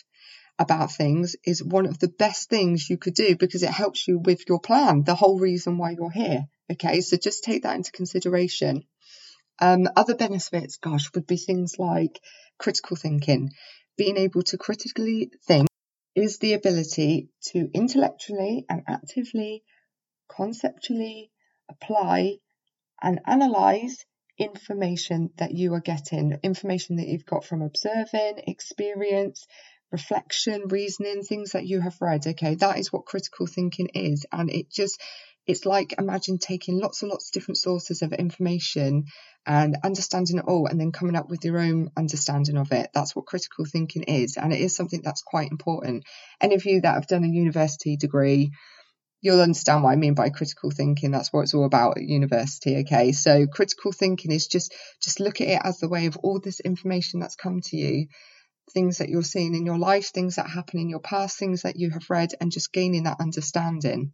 about 0.60 0.92
things 0.92 1.36
is 1.46 1.64
one 1.64 1.86
of 1.86 2.00
the 2.00 2.08
best 2.08 2.50
things 2.50 2.90
you 2.90 2.98
could 2.98 3.14
do 3.14 3.36
because 3.36 3.64
it 3.64 3.70
helps 3.70 4.08
you 4.08 4.18
with 4.18 4.42
your 4.50 4.60
plan, 4.60 5.04
the 5.04 5.16
whole 5.16 5.40
reason 5.40 5.78
why 5.78 5.92
you're 5.92 6.12
here. 6.12 6.48
Okay, 6.72 7.02
so 7.02 7.16
just 7.16 7.44
take 7.44 7.64
that 7.64 7.76
into 7.76 7.92
consideration. 7.92 8.84
Um, 9.60 9.88
other 9.96 10.16
benefits, 10.16 10.78
gosh, 10.78 11.12
would 11.14 11.28
be 11.28 11.38
things 11.38 11.76
like 11.80 12.20
critical 12.60 12.96
thinking, 12.96 13.52
being 13.98 14.18
able 14.18 14.44
to 14.44 14.58
critically 14.58 15.32
think 15.48 15.68
is 16.16 16.40
the 16.40 16.54
ability 16.54 17.30
to 17.52 17.70
intellectually 17.74 18.66
and 18.70 18.84
actively, 18.88 19.64
conceptually 20.36 21.32
apply 21.70 22.38
and 23.02 23.20
analyze 23.26 24.06
information 24.38 25.32
that 25.38 25.52
you 25.52 25.74
are 25.74 25.80
getting, 25.80 26.38
information 26.44 26.98
that 26.98 27.08
you've 27.08 27.26
got 27.26 27.44
from 27.44 27.62
observing, 27.62 28.42
experience, 28.48 29.48
reflection, 29.92 30.64
reasoning, 30.68 31.24
things 31.24 31.52
that 31.52 31.66
you 31.66 31.82
have 31.82 31.96
read. 32.02 32.26
Okay, 32.26 32.56
that 32.56 32.78
is 32.78 32.92
what 32.92 33.06
critical 33.06 33.48
thinking 33.48 33.90
is. 33.94 34.26
And 34.32 34.50
it 34.50 34.72
just, 34.72 35.02
it's 35.46 35.66
like 35.66 35.96
imagine 35.98 36.38
taking 36.38 36.80
lots 36.80 37.02
and 37.02 37.10
lots 37.10 37.30
of 37.30 37.34
different 37.34 37.58
sources 37.58 38.02
of 38.02 38.14
information 38.14 39.06
and 39.48 39.78
understanding 39.82 40.40
it 40.40 40.46
all 40.46 40.68
and 40.68 40.80
then 40.80 40.92
coming 40.92 41.16
up 41.16 41.30
with 41.30 41.46
your 41.46 41.58
own 41.58 41.90
understanding 41.96 42.58
of 42.58 42.74
it. 42.74 42.90
That's 42.94 43.16
what 43.16 43.26
critical 43.26 43.64
thinking 43.66 44.04
is. 44.04 44.36
And 44.36 44.52
it 44.52 44.60
is 44.60 44.76
something 44.76 45.02
that's 45.02 45.22
quite 45.22 45.50
important. 45.50 46.04
Any 46.42 46.56
of 46.56 46.66
you 46.66 46.82
that 46.82 46.96
have 46.96 47.08
done 47.08 47.24
a 47.24 47.28
university 47.28 47.96
degree, 47.96 48.52
you'll 49.22 49.40
understand 49.40 49.84
what 49.84 49.92
I 49.92 49.96
mean 49.96 50.16
by 50.16 50.30
critical 50.30 50.70
thinking. 50.70 51.12
That's 51.12 51.32
what 51.32 51.44
it's 51.44 51.54
all 51.54 51.66
about 51.66 51.98
at 51.98 52.04
university. 52.04 52.80
Okay. 52.80 53.14
So 53.14 53.48
critical 53.48 53.94
thinking 53.94 54.34
is 54.34 54.48
just, 54.48 54.76
just 55.02 55.22
look 55.22 55.40
at 55.40 55.48
it 55.48 55.62
as 55.64 55.80
the 55.80 55.88
way 55.88 56.08
of 56.08 56.18
all 56.18 56.42
this 56.44 56.60
information 56.60 57.22
that's 57.22 57.38
come 57.38 57.62
to 57.62 57.78
you, 57.78 58.08
things 58.74 58.98
that 58.98 59.08
you're 59.08 59.24
seeing 59.24 59.56
in 59.56 59.66
your 59.66 59.80
life, 59.80 60.08
things 60.08 60.36
that 60.36 60.50
happen 60.50 60.82
in 60.82 60.90
your 60.90 61.00
past, 61.00 61.40
things 61.40 61.62
that 61.62 61.78
you 61.78 61.92
have 61.92 62.10
read, 62.10 62.32
and 62.42 62.52
just 62.52 62.74
gaining 62.74 63.04
that 63.04 63.22
understanding. 63.22 64.12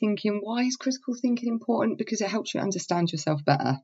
Thinking, 0.00 0.40
why 0.42 0.64
is 0.64 0.76
critical 0.76 1.14
thinking 1.18 1.48
important? 1.48 1.96
Because 1.96 2.20
it 2.20 2.28
helps 2.28 2.52
you 2.52 2.60
understand 2.60 3.10
yourself 3.10 3.42
better. 3.42 3.78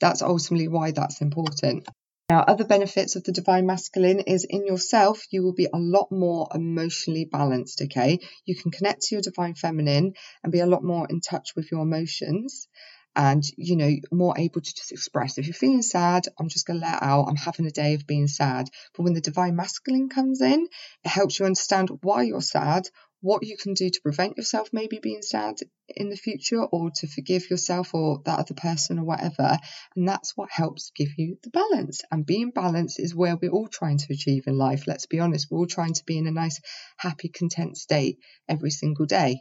That's 0.00 0.22
ultimately 0.22 0.68
why 0.68 0.90
that's 0.90 1.20
important. 1.20 1.88
Now, 2.28 2.40
other 2.40 2.64
benefits 2.64 3.14
of 3.14 3.22
the 3.22 3.30
divine 3.30 3.66
masculine 3.66 4.18
is 4.18 4.44
in 4.48 4.66
yourself, 4.66 5.22
you 5.30 5.44
will 5.44 5.54
be 5.54 5.68
a 5.72 5.78
lot 5.78 6.10
more 6.10 6.48
emotionally 6.52 7.24
balanced, 7.24 7.82
okay? 7.82 8.18
You 8.44 8.56
can 8.56 8.72
connect 8.72 9.02
to 9.02 9.14
your 9.14 9.22
divine 9.22 9.54
feminine 9.54 10.14
and 10.42 10.52
be 10.52 10.58
a 10.58 10.66
lot 10.66 10.82
more 10.82 11.06
in 11.08 11.20
touch 11.20 11.50
with 11.54 11.70
your 11.70 11.82
emotions 11.82 12.66
and, 13.14 13.44
you 13.56 13.76
know, 13.76 13.90
more 14.12 14.34
able 14.36 14.60
to 14.60 14.74
just 14.74 14.90
express. 14.90 15.38
If 15.38 15.46
you're 15.46 15.54
feeling 15.54 15.82
sad, 15.82 16.26
I'm 16.38 16.48
just 16.48 16.66
going 16.66 16.80
to 16.80 16.86
let 16.86 17.02
out, 17.02 17.26
I'm 17.28 17.36
having 17.36 17.66
a 17.66 17.70
day 17.70 17.94
of 17.94 18.06
being 18.06 18.26
sad. 18.26 18.68
But 18.96 19.04
when 19.04 19.14
the 19.14 19.20
divine 19.20 19.54
masculine 19.54 20.08
comes 20.08 20.42
in, 20.42 20.66
it 21.04 21.08
helps 21.08 21.38
you 21.38 21.46
understand 21.46 21.90
why 22.02 22.24
you're 22.24 22.42
sad, 22.42 22.88
what 23.26 23.44
you 23.44 23.56
can 23.56 23.74
do 23.74 23.90
to 23.90 24.00
prevent 24.00 24.36
yourself 24.36 24.68
maybe 24.72 25.00
being 25.02 25.20
sad 25.20 25.56
in 25.88 26.10
the 26.10 26.16
future 26.16 26.62
or 26.62 26.90
to 26.94 27.08
forgive 27.08 27.50
yourself 27.50 27.92
or 27.92 28.22
that 28.24 28.38
other 28.38 28.54
person 28.54 29.00
or 29.00 29.04
whatever. 29.04 29.58
And 29.96 30.08
that's 30.08 30.36
what 30.36 30.48
helps 30.50 30.92
give 30.94 31.08
you 31.18 31.36
the 31.42 31.50
balance. 31.50 32.02
And 32.10 32.24
being 32.24 32.52
balanced 32.52 33.00
is 33.00 33.16
where 33.16 33.36
we're 33.36 33.50
all 33.50 33.68
trying 33.68 33.98
to 33.98 34.12
achieve 34.12 34.44
in 34.46 34.56
life. 34.56 34.86
Let's 34.86 35.06
be 35.06 35.18
honest, 35.18 35.48
we're 35.50 35.58
all 35.58 35.66
trying 35.66 35.94
to 35.94 36.04
be 36.04 36.18
in 36.18 36.28
a 36.28 36.30
nice, 36.30 36.60
happy, 36.96 37.28
content 37.28 37.76
state 37.76 38.18
every 38.48 38.70
single 38.70 39.06
day. 39.06 39.40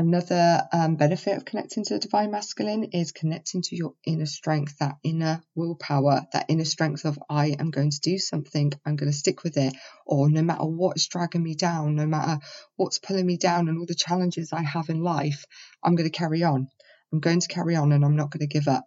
Another 0.00 0.62
um, 0.72 0.94
benefit 0.94 1.36
of 1.36 1.44
connecting 1.44 1.82
to 1.82 1.94
the 1.94 1.98
divine 1.98 2.30
masculine 2.30 2.84
is 2.92 3.10
connecting 3.10 3.62
to 3.62 3.74
your 3.74 3.94
inner 4.06 4.26
strength, 4.26 4.78
that 4.78 4.94
inner 5.02 5.42
willpower, 5.56 6.24
that 6.32 6.46
inner 6.48 6.64
strength 6.64 7.04
of 7.04 7.18
I 7.28 7.56
am 7.58 7.72
going 7.72 7.90
to 7.90 8.00
do 8.00 8.16
something, 8.16 8.70
I'm 8.86 8.94
going 8.94 9.10
to 9.10 9.18
stick 9.18 9.42
with 9.42 9.56
it, 9.56 9.74
or 10.06 10.30
no 10.30 10.42
matter 10.42 10.66
what's 10.66 11.08
dragging 11.08 11.42
me 11.42 11.56
down, 11.56 11.96
no 11.96 12.06
matter 12.06 12.38
what's 12.76 13.00
pulling 13.00 13.26
me 13.26 13.38
down 13.38 13.66
and 13.66 13.76
all 13.76 13.86
the 13.86 13.96
challenges 13.96 14.52
I 14.52 14.62
have 14.62 14.88
in 14.88 15.02
life, 15.02 15.44
I'm 15.82 15.96
going 15.96 16.08
to 16.08 16.16
carry 16.16 16.44
on. 16.44 16.68
I'm 17.12 17.18
going 17.18 17.40
to 17.40 17.48
carry 17.48 17.74
on 17.74 17.90
and 17.90 18.04
I'm 18.04 18.14
not 18.14 18.30
going 18.30 18.46
to 18.46 18.46
give 18.46 18.68
up 18.68 18.84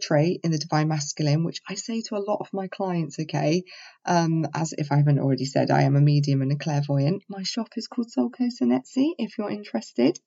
trait 0.00 0.40
in 0.44 0.50
the 0.50 0.58
divine 0.58 0.88
masculine, 0.88 1.44
which 1.44 1.60
I 1.68 1.74
say 1.74 2.02
to 2.02 2.16
a 2.16 2.24
lot 2.24 2.38
of 2.40 2.48
my 2.52 2.68
clients, 2.68 3.18
okay, 3.18 3.64
um, 4.04 4.46
as 4.54 4.72
if 4.76 4.92
I 4.92 4.96
haven't 4.96 5.18
already 5.18 5.44
said, 5.44 5.70
I 5.70 5.82
am 5.82 5.96
a 5.96 6.00
medium 6.00 6.42
and 6.42 6.52
a 6.52 6.56
clairvoyant. 6.56 7.22
My 7.28 7.42
shop 7.42 7.68
is 7.76 7.88
called 7.88 8.10
Soul 8.10 8.30
Coast 8.30 8.62
on 8.62 8.68
Etsy 8.68 9.12
if 9.18 9.38
you're 9.38 9.50
interested. 9.50 10.18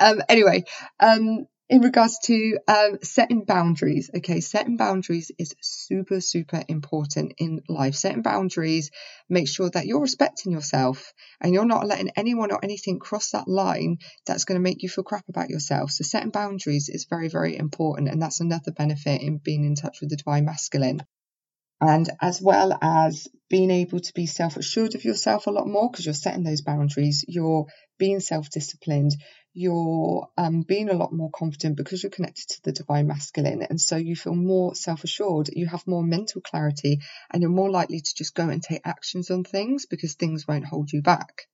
Um, 0.00 0.22
anyway, 0.28 0.64
um, 0.98 1.46
in 1.72 1.80
regards 1.80 2.18
to 2.18 2.58
um, 2.68 2.98
setting 3.02 3.46
boundaries, 3.46 4.10
okay, 4.14 4.40
setting 4.40 4.76
boundaries 4.76 5.30
is 5.38 5.54
super, 5.62 6.20
super 6.20 6.62
important 6.68 7.32
in 7.38 7.62
life. 7.66 7.94
Setting 7.94 8.20
boundaries, 8.20 8.90
make 9.30 9.48
sure 9.48 9.70
that 9.70 9.86
you're 9.86 10.02
respecting 10.02 10.52
yourself 10.52 11.14
and 11.40 11.54
you're 11.54 11.64
not 11.64 11.86
letting 11.86 12.10
anyone 12.14 12.52
or 12.52 12.62
anything 12.62 12.98
cross 12.98 13.30
that 13.30 13.48
line 13.48 13.96
that's 14.26 14.44
going 14.44 14.56
to 14.56 14.62
make 14.62 14.82
you 14.82 14.90
feel 14.90 15.02
crap 15.02 15.24
about 15.30 15.48
yourself. 15.48 15.90
So, 15.90 16.04
setting 16.04 16.28
boundaries 16.28 16.90
is 16.90 17.06
very, 17.08 17.28
very 17.28 17.56
important, 17.56 18.10
and 18.10 18.20
that's 18.20 18.40
another 18.40 18.72
benefit 18.72 19.22
in 19.22 19.38
being 19.38 19.64
in 19.64 19.74
touch 19.74 20.02
with 20.02 20.10
the 20.10 20.16
divine 20.16 20.44
masculine 20.44 21.00
and 21.82 22.08
as 22.20 22.40
well 22.40 22.78
as 22.80 23.26
being 23.50 23.72
able 23.72 23.98
to 23.98 24.12
be 24.14 24.26
self 24.26 24.56
assured 24.56 24.94
of 24.94 25.04
yourself 25.04 25.48
a 25.48 25.50
lot 25.50 25.66
more 25.66 25.90
because 25.90 26.06
you're 26.06 26.14
setting 26.14 26.44
those 26.44 26.60
boundaries, 26.60 27.24
you're 27.26 27.66
being 27.98 28.20
self 28.20 28.48
disciplined, 28.50 29.10
you're 29.54 30.28
um, 30.38 30.62
being 30.62 30.88
a 30.88 30.94
lot 30.94 31.12
more 31.12 31.30
confident 31.30 31.76
because 31.76 32.02
you're 32.02 32.10
connected 32.10 32.48
to 32.48 32.62
the 32.62 32.72
divine 32.72 33.06
masculine. 33.06 33.62
And 33.62 33.80
so 33.80 33.96
you 33.96 34.16
feel 34.16 34.34
more 34.34 34.74
self 34.74 35.04
assured, 35.04 35.50
you 35.52 35.66
have 35.66 35.86
more 35.86 36.02
mental 36.02 36.40
clarity, 36.40 37.00
and 37.30 37.42
you're 37.42 37.50
more 37.50 37.70
likely 37.70 38.00
to 38.00 38.14
just 38.14 38.34
go 38.34 38.48
and 38.48 38.62
take 38.62 38.82
actions 38.84 39.30
on 39.30 39.44
things 39.44 39.86
because 39.86 40.14
things 40.14 40.48
won't 40.48 40.66
hold 40.66 40.92
you 40.92 41.02
back. 41.02 41.46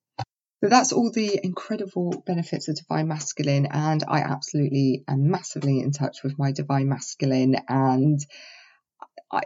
So 0.62 0.69
that's 0.69 0.93
all 0.93 1.12
the 1.12 1.38
incredible 1.43 2.23
benefits 2.26 2.67
of 2.69 2.76
divine 2.76 3.07
masculine, 3.07 3.67
and 3.67 4.02
I 4.09 4.21
absolutely 4.21 5.05
am 5.07 5.31
massively 5.31 5.81
in 5.81 5.93
touch 5.93 6.25
with 6.25 6.37
my 6.37 6.50
divine 6.50 6.88
masculine 6.88 7.57
and 7.69 8.19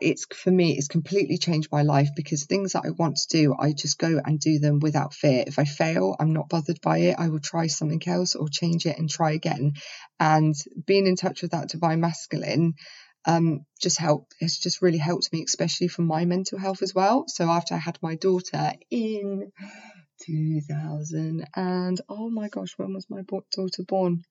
it's 0.00 0.26
for 0.34 0.50
me 0.50 0.76
it's 0.76 0.88
completely 0.88 1.38
changed 1.38 1.70
my 1.72 1.82
life 1.82 2.10
because 2.14 2.44
things 2.44 2.72
that 2.72 2.84
I 2.86 2.90
want 2.90 3.16
to 3.16 3.28
do 3.28 3.56
I 3.58 3.72
just 3.72 3.98
go 3.98 4.20
and 4.24 4.38
do 4.38 4.60
them 4.60 4.78
without 4.78 5.12
fear. 5.12 5.42
If 5.46 5.58
I 5.58 5.64
fail 5.64 6.14
I'm 6.20 6.32
not 6.32 6.48
bothered 6.48 6.80
by 6.80 6.98
it. 6.98 7.16
I 7.18 7.28
will 7.28 7.40
try 7.40 7.66
something 7.66 8.00
else 8.06 8.36
or 8.36 8.48
change 8.48 8.86
it 8.86 8.98
and 8.98 9.10
try 9.10 9.32
again. 9.32 9.72
And 10.20 10.54
being 10.86 11.06
in 11.06 11.16
touch 11.16 11.42
with 11.42 11.50
that 11.50 11.68
divine 11.68 12.00
masculine 12.00 12.74
um, 13.24 13.66
just 13.80 13.98
help 13.98 14.32
it's 14.40 14.58
just 14.58 14.82
really 14.82 14.98
helped 14.98 15.32
me 15.32 15.44
especially 15.44 15.86
for 15.88 16.02
my 16.02 16.24
mental 16.24 16.58
health 16.58 16.82
as 16.82 16.94
well. 16.94 17.24
So 17.26 17.50
after 17.50 17.74
I 17.74 17.78
had 17.78 17.98
my 18.02 18.14
daughter 18.14 18.72
in 18.90 19.50
2000 20.24 21.44
and 21.56 22.00
oh 22.08 22.30
my 22.30 22.48
gosh 22.48 22.74
when 22.76 22.94
was 22.94 23.10
my 23.10 23.22
daughter 23.22 23.82
born? 23.82 24.22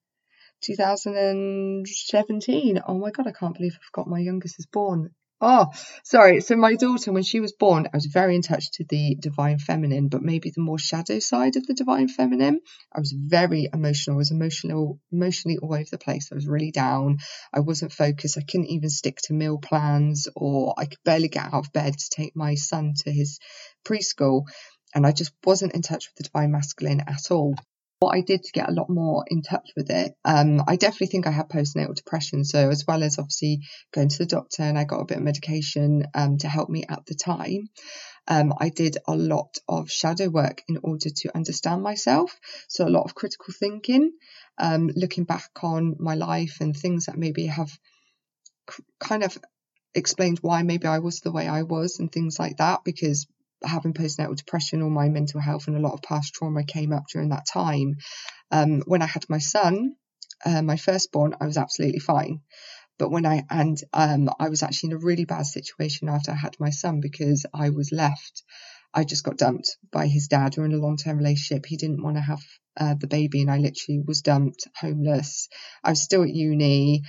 2017 0.62 2.80
oh 2.86 2.98
my 2.98 3.10
god 3.10 3.26
I 3.26 3.32
can't 3.32 3.54
believe 3.54 3.74
I 3.74 3.84
forgot 3.84 4.08
my 4.08 4.20
youngest 4.20 4.58
is 4.58 4.66
born 4.66 5.10
Oh, 5.44 5.72
sorry. 6.04 6.40
So 6.40 6.54
my 6.54 6.76
daughter, 6.76 7.10
when 7.10 7.24
she 7.24 7.40
was 7.40 7.50
born, 7.50 7.88
I 7.92 7.96
was 7.96 8.06
very 8.06 8.36
in 8.36 8.42
touch 8.42 8.70
to 8.74 8.84
the 8.88 9.16
divine 9.18 9.58
feminine, 9.58 10.06
but 10.06 10.22
maybe 10.22 10.50
the 10.50 10.60
more 10.60 10.78
shadow 10.78 11.18
side 11.18 11.56
of 11.56 11.66
the 11.66 11.74
divine 11.74 12.06
feminine. 12.06 12.60
I 12.94 13.00
was 13.00 13.10
very 13.10 13.68
emotional. 13.74 14.14
I 14.14 14.18
was 14.18 14.30
emotional, 14.30 15.00
emotionally 15.10 15.58
all 15.58 15.74
over 15.74 15.84
the 15.90 15.98
place. 15.98 16.28
I 16.30 16.36
was 16.36 16.46
really 16.46 16.70
down. 16.70 17.18
I 17.52 17.58
wasn't 17.58 17.92
focused. 17.92 18.38
I 18.38 18.42
couldn't 18.42 18.68
even 18.68 18.88
stick 18.88 19.18
to 19.24 19.32
meal 19.32 19.58
plans, 19.58 20.28
or 20.36 20.74
I 20.78 20.84
could 20.84 21.02
barely 21.04 21.28
get 21.28 21.46
out 21.46 21.66
of 21.66 21.72
bed 21.72 21.98
to 21.98 22.10
take 22.10 22.36
my 22.36 22.54
son 22.54 22.94
to 22.98 23.10
his 23.10 23.40
preschool. 23.84 24.44
And 24.94 25.04
I 25.04 25.10
just 25.10 25.32
wasn't 25.44 25.74
in 25.74 25.82
touch 25.82 26.08
with 26.08 26.18
the 26.18 26.30
divine 26.30 26.52
masculine 26.52 27.00
at 27.00 27.32
all 27.32 27.56
what 28.02 28.16
I 28.16 28.20
did 28.20 28.42
to 28.42 28.52
get 28.52 28.68
a 28.68 28.72
lot 28.72 28.90
more 28.90 29.24
in 29.28 29.42
touch 29.42 29.70
with 29.76 29.88
it, 29.88 30.16
um, 30.24 30.64
I 30.66 30.74
definitely 30.74 31.06
think 31.06 31.28
I 31.28 31.30
had 31.30 31.48
postnatal 31.48 31.94
depression. 31.94 32.44
So, 32.44 32.68
as 32.68 32.84
well 32.84 33.04
as 33.04 33.20
obviously 33.20 33.60
going 33.94 34.08
to 34.08 34.18
the 34.18 34.26
doctor 34.26 34.64
and 34.64 34.76
I 34.76 34.82
got 34.82 35.00
a 35.00 35.04
bit 35.04 35.18
of 35.18 35.22
medication 35.22 36.06
um, 36.12 36.38
to 36.38 36.48
help 36.48 36.68
me 36.68 36.82
at 36.88 37.06
the 37.06 37.14
time, 37.14 37.68
um, 38.26 38.54
I 38.58 38.70
did 38.70 38.98
a 39.06 39.14
lot 39.14 39.56
of 39.68 39.88
shadow 39.88 40.28
work 40.28 40.64
in 40.68 40.78
order 40.82 41.10
to 41.10 41.36
understand 41.36 41.84
myself. 41.84 42.36
So, 42.66 42.88
a 42.88 42.90
lot 42.96 43.04
of 43.04 43.14
critical 43.14 43.54
thinking, 43.56 44.10
um, 44.58 44.90
looking 44.96 45.22
back 45.22 45.50
on 45.62 45.94
my 46.00 46.16
life 46.16 46.56
and 46.60 46.76
things 46.76 47.06
that 47.06 47.16
maybe 47.16 47.46
have 47.46 47.70
kind 48.98 49.22
of 49.22 49.38
explained 49.94 50.38
why 50.40 50.62
maybe 50.64 50.88
I 50.88 50.98
was 50.98 51.20
the 51.20 51.30
way 51.30 51.46
I 51.46 51.62
was 51.62 52.00
and 52.00 52.10
things 52.10 52.38
like 52.40 52.56
that 52.56 52.80
because 52.84 53.28
having 53.64 53.94
postnatal 53.94 54.36
depression 54.36 54.82
or 54.82 54.90
my 54.90 55.08
mental 55.08 55.40
health 55.40 55.68
and 55.68 55.76
a 55.76 55.80
lot 55.80 55.94
of 55.94 56.02
past 56.02 56.34
trauma 56.34 56.64
came 56.64 56.92
up 56.92 57.04
during 57.12 57.30
that 57.30 57.46
time. 57.46 57.96
Um, 58.50 58.82
when 58.86 59.02
I 59.02 59.06
had 59.06 59.24
my 59.28 59.38
son, 59.38 59.96
uh, 60.44 60.62
my 60.62 60.76
firstborn, 60.76 61.34
I 61.40 61.46
was 61.46 61.56
absolutely 61.56 62.00
fine. 62.00 62.40
But 62.98 63.10
when 63.10 63.26
I 63.26 63.44
and 63.50 63.78
um, 63.92 64.30
I 64.38 64.48
was 64.48 64.62
actually 64.62 64.90
in 64.90 64.96
a 64.96 65.04
really 65.04 65.24
bad 65.24 65.46
situation 65.46 66.08
after 66.08 66.30
I 66.30 66.36
had 66.36 66.56
my 66.60 66.70
son 66.70 67.00
because 67.00 67.46
I 67.52 67.70
was 67.70 67.90
left. 67.90 68.42
I 68.94 69.04
just 69.04 69.24
got 69.24 69.38
dumped 69.38 69.76
by 69.90 70.06
his 70.06 70.28
dad. 70.28 70.54
We 70.56 70.62
are 70.62 70.66
in 70.66 70.74
a 70.74 70.76
long 70.76 70.98
term 70.98 71.16
relationship. 71.16 71.64
He 71.66 71.78
didn't 71.78 72.02
want 72.02 72.16
to 72.16 72.22
have 72.22 72.42
uh, 72.78 72.94
the 72.94 73.06
baby, 73.06 73.40
and 73.40 73.50
I 73.50 73.56
literally 73.56 74.02
was 74.06 74.20
dumped, 74.20 74.68
homeless. 74.78 75.48
I 75.82 75.90
was 75.90 76.02
still 76.02 76.22
at 76.22 76.28
uni. 76.28 77.02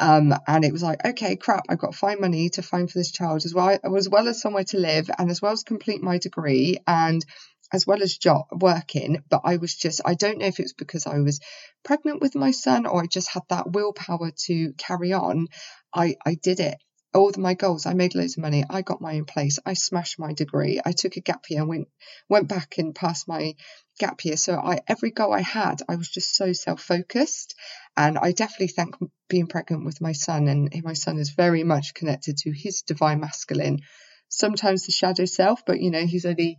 Um, 0.00 0.34
and 0.46 0.64
it 0.64 0.72
was 0.72 0.82
like, 0.82 1.04
okay, 1.04 1.36
crap, 1.36 1.64
I've 1.68 1.78
got 1.78 1.92
to 1.92 1.98
find 1.98 2.20
money 2.20 2.48
to 2.50 2.62
find 2.62 2.90
for 2.90 2.98
this 2.98 3.12
child 3.12 3.44
as 3.44 3.54
well, 3.54 3.78
as 3.96 4.08
well 4.08 4.28
as 4.28 4.40
somewhere 4.40 4.64
to 4.64 4.78
live 4.78 5.10
and 5.18 5.30
as 5.30 5.42
well 5.42 5.52
as 5.52 5.62
complete 5.62 6.02
my 6.02 6.18
degree 6.18 6.78
and 6.86 7.24
as 7.72 7.86
well 7.86 8.02
as 8.02 8.16
job 8.16 8.46
working. 8.60 9.22
But 9.28 9.42
I 9.44 9.58
was 9.58 9.74
just, 9.74 10.00
I 10.04 10.14
don't 10.14 10.38
know 10.38 10.46
if 10.46 10.58
it 10.58 10.64
was 10.64 10.72
because 10.72 11.06
I 11.06 11.18
was 11.18 11.40
pregnant 11.84 12.22
with 12.22 12.34
my 12.34 12.50
son 12.50 12.86
or 12.86 13.02
I 13.02 13.06
just 13.06 13.30
had 13.30 13.42
that 13.50 13.70
willpower 13.70 14.32
to 14.46 14.72
carry 14.78 15.12
on. 15.12 15.48
I, 15.94 16.16
I 16.24 16.34
did 16.34 16.60
it 16.60 16.76
all 17.12 17.32
my 17.36 17.54
goals. 17.54 17.86
I 17.86 17.94
made 17.94 18.14
loads 18.14 18.36
of 18.36 18.42
money. 18.42 18.64
I 18.68 18.82
got 18.82 19.00
my 19.00 19.16
own 19.16 19.24
place. 19.24 19.58
I 19.66 19.74
smashed 19.74 20.18
my 20.18 20.32
degree. 20.32 20.80
I 20.84 20.92
took 20.92 21.16
a 21.16 21.20
gap 21.20 21.44
year 21.50 21.60
and 21.60 21.68
went 21.68 21.88
went 22.28 22.48
back 22.48 22.78
and 22.78 22.94
passed 22.94 23.26
my 23.26 23.54
gap 23.98 24.24
year. 24.24 24.36
So 24.36 24.58
I 24.58 24.80
every 24.86 25.10
goal 25.10 25.32
I 25.32 25.40
had, 25.40 25.82
I 25.88 25.96
was 25.96 26.08
just 26.08 26.36
so 26.36 26.52
self 26.52 26.80
focused. 26.80 27.54
And 27.96 28.18
I 28.18 28.32
definitely 28.32 28.68
thank 28.68 28.94
being 29.28 29.48
pregnant 29.48 29.84
with 29.84 30.00
my 30.00 30.12
son. 30.12 30.48
And 30.48 30.72
my 30.84 30.94
son 30.94 31.18
is 31.18 31.30
very 31.30 31.64
much 31.64 31.94
connected 31.94 32.38
to 32.38 32.52
his 32.52 32.82
divine 32.82 33.20
masculine. 33.20 33.80
Sometimes 34.28 34.86
the 34.86 34.92
shadow 34.92 35.24
self, 35.24 35.64
but 35.66 35.80
you 35.80 35.90
know 35.90 36.06
he's 36.06 36.26
only 36.26 36.58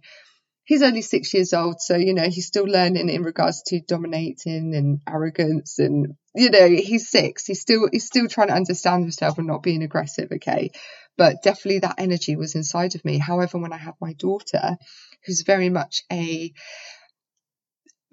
he's 0.63 0.82
only 0.82 1.01
six 1.01 1.34
years 1.34 1.53
old, 1.53 1.82
so 1.82 1.96
you 1.96 2.13
know 2.13 2.30
he's 2.30 2.48
still 2.48 2.65
learning 2.65 3.10
in 3.10 3.24
regards 3.24 3.63
to 3.68 3.82
dominating 3.82 4.75
and 4.75 5.01
arrogance, 5.08 5.80
and 5.80 6.15
you 6.36 6.50
know 6.50 6.68
he's 6.68 7.10
six. 7.10 7.46
He's 7.46 7.62
still 7.62 7.89
he's 7.91 8.06
still 8.06 8.27
trying 8.27 8.48
to 8.48 8.56
understand 8.56 9.03
himself 9.03 9.38
and 9.38 9.48
not 9.48 9.63
being 9.63 9.84
aggressive. 9.84 10.32
Okay, 10.32 10.72
but 11.18 11.44
definitely 11.44 11.80
that 11.80 11.96
energy 11.98 12.36
was 12.36 12.56
inside 12.56 12.96
of 12.96 13.06
me. 13.06 13.18
However, 13.18 13.58
when 13.58 13.74
I 13.74 13.77
had 13.77 13.96
my 14.00 14.13
daughter, 14.13 14.77
who's 15.25 15.41
very 15.41 15.70
much 15.70 16.03
a 16.12 16.53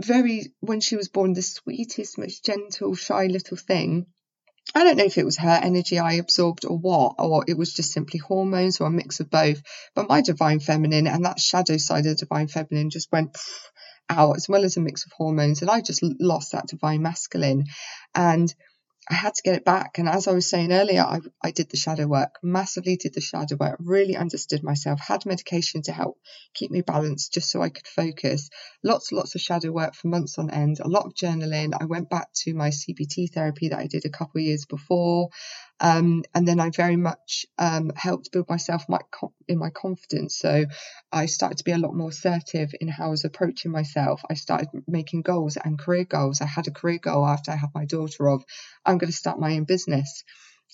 very 0.00 0.52
when 0.60 0.80
she 0.80 0.96
was 0.96 1.08
born 1.08 1.32
the 1.32 1.42
sweetest, 1.42 2.18
most 2.18 2.44
gentle, 2.44 2.94
shy 2.94 3.26
little 3.26 3.56
thing 3.56 4.06
I 4.74 4.84
don't 4.84 4.96
know 4.96 5.04
if 5.04 5.18
it 5.18 5.24
was 5.24 5.38
her 5.38 5.60
energy 5.62 5.98
I 5.98 6.14
absorbed 6.14 6.64
or 6.64 6.76
what, 6.78 7.14
or 7.18 7.44
it 7.48 7.56
was 7.56 7.72
just 7.72 7.92
simply 7.92 8.18
hormones 8.18 8.80
or 8.80 8.86
a 8.86 8.90
mix 8.90 9.20
of 9.20 9.30
both. 9.30 9.62
But 9.94 10.08
my 10.08 10.20
divine 10.20 10.60
feminine 10.60 11.06
and 11.06 11.24
that 11.24 11.40
shadow 11.40 11.78
side 11.78 12.06
of 12.06 12.16
the 12.16 12.26
divine 12.26 12.48
feminine 12.48 12.90
just 12.90 13.10
went 13.10 13.36
out, 14.10 14.36
as 14.36 14.48
well 14.48 14.64
as 14.64 14.76
a 14.76 14.80
mix 14.80 15.06
of 15.06 15.12
hormones. 15.12 15.62
And 15.62 15.70
I 15.70 15.80
just 15.80 16.02
lost 16.02 16.52
that 16.52 16.66
divine 16.66 17.02
masculine. 17.02 17.64
And 18.14 18.54
I 19.10 19.14
had 19.14 19.34
to 19.34 19.42
get 19.42 19.54
it 19.54 19.64
back. 19.64 19.98
And 19.98 20.08
as 20.08 20.28
I 20.28 20.32
was 20.32 20.50
saying 20.50 20.70
earlier, 20.70 21.02
I, 21.02 21.20
I 21.42 21.50
did 21.50 21.70
the 21.70 21.78
shadow 21.78 22.06
work, 22.06 22.38
massively 22.42 22.96
did 22.96 23.14
the 23.14 23.22
shadow 23.22 23.56
work, 23.56 23.76
really 23.80 24.16
understood 24.16 24.62
myself, 24.62 25.00
had 25.00 25.24
medication 25.24 25.80
to 25.82 25.92
help 25.92 26.18
keep 26.52 26.70
me 26.70 26.82
balanced 26.82 27.32
just 27.32 27.50
so 27.50 27.62
I 27.62 27.70
could 27.70 27.86
focus. 27.86 28.50
Lots, 28.84 29.10
lots 29.10 29.34
of 29.34 29.40
shadow 29.40 29.70
work 29.70 29.94
for 29.94 30.08
months 30.08 30.38
on 30.38 30.50
end, 30.50 30.80
a 30.80 30.88
lot 30.88 31.06
of 31.06 31.14
journaling. 31.14 31.72
I 31.78 31.86
went 31.86 32.10
back 32.10 32.28
to 32.42 32.54
my 32.54 32.68
CBT 32.68 33.32
therapy 33.32 33.68
that 33.70 33.78
I 33.78 33.86
did 33.86 34.04
a 34.04 34.10
couple 34.10 34.40
of 34.40 34.44
years 34.44 34.66
before. 34.66 35.30
Um, 35.80 36.24
and 36.34 36.46
then 36.46 36.58
I 36.60 36.70
very 36.70 36.96
much 36.96 37.46
um, 37.58 37.92
helped 37.94 38.32
build 38.32 38.48
myself 38.48 38.84
my, 38.88 38.98
in 39.46 39.58
my 39.58 39.70
confidence. 39.70 40.36
So 40.38 40.64
I 41.12 41.26
started 41.26 41.58
to 41.58 41.64
be 41.64 41.72
a 41.72 41.78
lot 41.78 41.94
more 41.94 42.10
assertive 42.10 42.74
in 42.80 42.88
how 42.88 43.06
I 43.06 43.10
was 43.10 43.24
approaching 43.24 43.70
myself. 43.70 44.22
I 44.28 44.34
started 44.34 44.68
making 44.86 45.22
goals 45.22 45.56
and 45.56 45.78
career 45.78 46.04
goals. 46.04 46.40
I 46.40 46.46
had 46.46 46.66
a 46.66 46.72
career 46.72 46.98
goal 46.98 47.26
after 47.26 47.52
I 47.52 47.56
had 47.56 47.70
my 47.74 47.84
daughter 47.84 48.28
of 48.28 48.44
I'm 48.84 48.98
going 48.98 49.10
to 49.10 49.16
start 49.16 49.38
my 49.38 49.54
own 49.54 49.64
business 49.64 50.24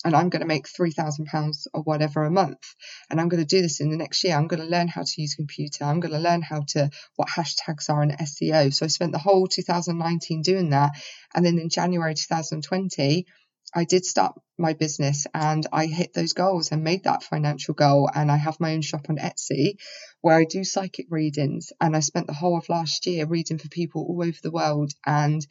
and 0.03 0.15
I'm 0.15 0.29
going 0.29 0.41
to 0.41 0.47
make 0.47 0.67
£3,000 0.67 1.67
or 1.73 1.81
whatever 1.81 2.23
a 2.23 2.31
month. 2.31 2.75
And 3.09 3.19
I'm 3.19 3.29
going 3.29 3.41
to 3.41 3.47
do 3.47 3.61
this 3.61 3.79
in 3.79 3.91
the 3.91 3.97
next 3.97 4.23
year. 4.23 4.35
I'm 4.35 4.47
going 4.47 4.61
to 4.61 4.67
learn 4.67 4.87
how 4.87 5.03
to 5.03 5.21
use 5.21 5.35
computer. 5.35 5.85
I'm 5.85 5.99
going 5.99 6.13
to 6.13 6.19
learn 6.19 6.41
how 6.41 6.61
to, 6.69 6.89
what 7.15 7.29
hashtags 7.29 7.89
are 7.89 8.03
in 8.03 8.11
SEO. 8.11 8.73
So 8.73 8.85
I 8.85 8.89
spent 8.89 9.13
the 9.13 9.17
whole 9.17 9.47
2019 9.47 10.41
doing 10.41 10.71
that. 10.71 10.91
And 11.33 11.45
then 11.45 11.57
in 11.59 11.69
January 11.69 12.13
2020, 12.13 13.25
I 13.73 13.83
did 13.83 14.05
start 14.05 14.39
my 14.57 14.73
business 14.73 15.27
and 15.33 15.65
I 15.71 15.85
hit 15.85 16.13
those 16.13 16.33
goals 16.33 16.71
and 16.71 16.83
made 16.83 17.03
that 17.03 17.23
financial 17.23 17.73
goal. 17.73 18.09
And 18.13 18.31
I 18.31 18.37
have 18.37 18.59
my 18.59 18.73
own 18.73 18.81
shop 18.81 19.07
on 19.09 19.17
Etsy 19.17 19.77
where 20.21 20.37
I 20.37 20.45
do 20.45 20.63
psychic 20.63 21.07
readings. 21.09 21.73
And 21.81 21.95
I 21.95 21.99
spent 21.99 22.27
the 22.27 22.33
whole 22.33 22.57
of 22.57 22.69
last 22.69 23.05
year 23.05 23.25
reading 23.25 23.57
for 23.57 23.69
people 23.69 24.05
all 24.07 24.23
over 24.23 24.37
the 24.41 24.51
world 24.51 24.91
and 25.05 25.45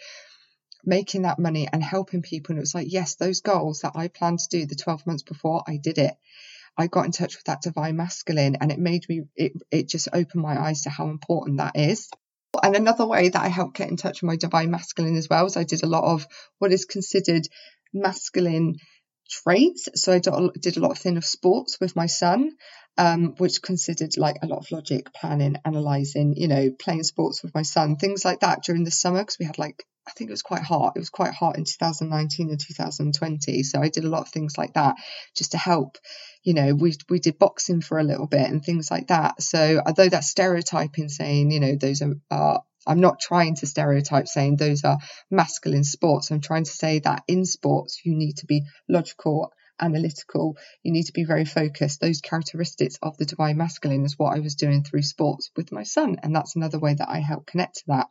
making 0.85 1.23
that 1.23 1.39
money 1.39 1.69
and 1.71 1.83
helping 1.83 2.23
people. 2.23 2.53
And 2.53 2.59
it 2.59 2.63
was 2.63 2.75
like, 2.75 2.91
yes, 2.91 3.17
those 3.17 3.41
goals 3.41 3.81
that 3.81 3.93
I 3.95 4.09
planned 4.09 4.41
to 4.41 4.59
do 4.59 4.67
the 4.67 4.75
12 4.75 5.07
months 5.07 5.23
before, 5.23 5.63
I 5.67 5.79
did 5.83 5.99
it. 5.99 6.15
I 6.77 6.89
got 6.89 7.05
in 7.05 7.13
touch 7.13 7.37
with 7.37 7.45
that 7.45 7.63
divine 7.63 7.97
masculine 7.97 8.57
and 8.61 8.73
it 8.73 8.79
made 8.79 9.09
me, 9.09 9.23
it, 9.37 9.53
it 9.71 9.89
just 9.89 10.09
opened 10.13 10.43
my 10.43 10.61
eyes 10.61 10.83
to 10.83 10.91
how 10.91 11.09
important 11.09 11.59
that 11.59 11.77
is. 11.77 12.09
And 12.63 12.75
another 12.75 13.07
way 13.07 13.29
that 13.29 13.43
I 13.43 13.49
helped 13.49 13.77
get 13.77 13.91
in 13.91 13.97
touch 13.97 14.23
with 14.23 14.29
my 14.29 14.37
divine 14.37 14.71
masculine 14.71 15.17
as 15.17 15.29
well 15.29 15.47
is 15.47 15.57
I 15.57 15.65
did 15.65 15.83
a 15.83 15.89
lot 15.89 16.05
of 16.05 16.27
what 16.59 16.73
is 16.73 16.85
considered 16.85 17.47
masculine 17.95 18.77
traits. 19.31 19.89
So 19.95 20.13
I 20.13 20.19
did 20.19 20.77
a 20.77 20.81
lot 20.81 20.93
of 20.93 20.99
thing 20.99 21.17
of 21.17 21.25
sports 21.25 21.79
with 21.81 21.97
my 21.97 22.07
son, 22.07 22.51
um, 22.99 23.35
which 23.39 23.63
considered 23.63 24.17
like 24.17 24.37
a 24.43 24.47
lot 24.47 24.59
of 24.59 24.71
logic, 24.71 25.13
planning, 25.13 25.57
analysing, 25.65 26.35
you 26.37 26.49
know, 26.49 26.71
playing 26.71 27.05
sports 27.05 27.43
with 27.43 27.55
my 27.55 27.63
son, 27.63 27.97
things 27.97 28.25
like 28.25 28.41
that 28.41 28.63
during 28.63 28.85
the 28.85 28.91
summer 28.91 29.21
because 29.21 29.39
we 29.39 29.47
had 29.47 29.59
like 29.59 29.85
I 30.07 30.11
think 30.11 30.29
it 30.29 30.33
was 30.35 30.43
quite 30.43 30.63
hot. 30.63 30.93
It 30.97 30.99
was 30.99 31.09
quite 31.09 31.33
hot 31.33 31.57
in 31.57 31.65
2019 31.65 32.51
and 32.51 32.61
2020. 32.61 33.63
So 33.63 33.81
I 33.81 33.89
did 33.89 34.05
a 34.05 34.09
lot 34.09 34.23
of 34.23 34.29
things 34.29 34.59
like 34.59 34.75
that 34.75 34.97
just 35.35 35.53
to 35.53 35.59
help. 35.59 35.97
You 36.43 36.53
know, 36.53 36.75
we 36.75 36.95
we 37.09 37.21
did 37.21 37.39
boxing 37.39 37.81
for 37.81 37.99
a 37.99 38.05
little 38.05 38.27
bit 38.27 38.51
and 38.51 38.63
things 38.63 38.91
like 38.91 39.07
that. 39.07 39.41
So 39.41 39.81
although 39.85 40.09
that's 40.09 40.29
stereotyping 40.29 41.09
saying, 41.09 41.51
you 41.51 41.61
know, 41.61 41.77
those 41.77 42.03
are, 42.03 42.15
are 42.31 42.63
I'm 42.87 43.01
not 43.01 43.21
trying 43.21 43.57
to 43.57 43.67
stereotype 43.67 44.29
saying 44.29 44.57
those 44.57 44.85
are 44.85 44.99
masculine 45.31 45.85
sports. 45.85 46.31
I'm 46.31 46.41
trying 46.41 46.65
to 46.65 46.71
say 46.71 47.01
that 47.01 47.25
in 47.29 47.45
sports, 47.45 48.01
you 48.05 48.15
need 48.15 48.39
to 48.39 48.47
be 48.47 48.63
logical, 48.89 49.53
analytical, 49.81 50.57
you 50.83 50.93
need 50.93 51.05
to 51.05 51.13
be 51.13 51.25
very 51.25 51.45
focused. 51.45 52.01
Those 52.01 52.21
characteristics 52.21 52.99
of 53.03 53.17
the 53.17 53.25
divine 53.25 53.57
masculine 53.57 54.05
is 54.05 54.19
what 54.19 54.37
I 54.37 54.41
was 54.41 54.55
doing 54.55 54.85
through 54.85 55.03
sports 55.03 55.51
with 55.57 55.73
my 55.73 55.83
son. 55.83 56.19
And 56.23 56.35
that's 56.35 56.57
another 56.57 56.79
way 56.79 56.95
that 56.95 57.09
I 57.09 57.21
help 57.21 57.47
connect 57.47 57.77
to 57.77 57.85
that. 57.89 58.07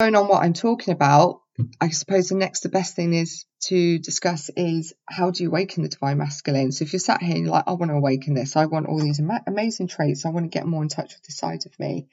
Going 0.00 0.14
on 0.14 0.28
what 0.28 0.44
I'm 0.44 0.52
talking 0.52 0.94
about, 0.94 1.40
I 1.80 1.88
suppose 1.88 2.28
the 2.28 2.36
next, 2.36 2.60
the 2.60 2.68
best 2.68 2.94
thing 2.94 3.14
is 3.14 3.46
to 3.64 3.98
discuss 3.98 4.48
is 4.56 4.92
how 5.08 5.32
do 5.32 5.42
you 5.42 5.48
awaken 5.48 5.82
the 5.82 5.88
divine 5.88 6.18
masculine? 6.18 6.70
So 6.70 6.84
if 6.84 6.92
you're 6.92 7.00
sat 7.00 7.20
here 7.20 7.34
and 7.34 7.44
you're 7.44 7.52
like, 7.52 7.64
I 7.66 7.72
want 7.72 7.90
to 7.90 7.96
awaken 7.96 8.34
this, 8.34 8.54
I 8.54 8.66
want 8.66 8.86
all 8.86 9.00
these 9.00 9.18
ama- 9.18 9.42
amazing 9.46 9.88
traits, 9.88 10.24
I 10.24 10.30
want 10.30 10.44
to 10.44 10.56
get 10.56 10.66
more 10.66 10.82
in 10.82 10.88
touch 10.88 11.14
with 11.14 11.24
the 11.24 11.32
side 11.32 11.66
of 11.66 11.76
me. 11.80 12.06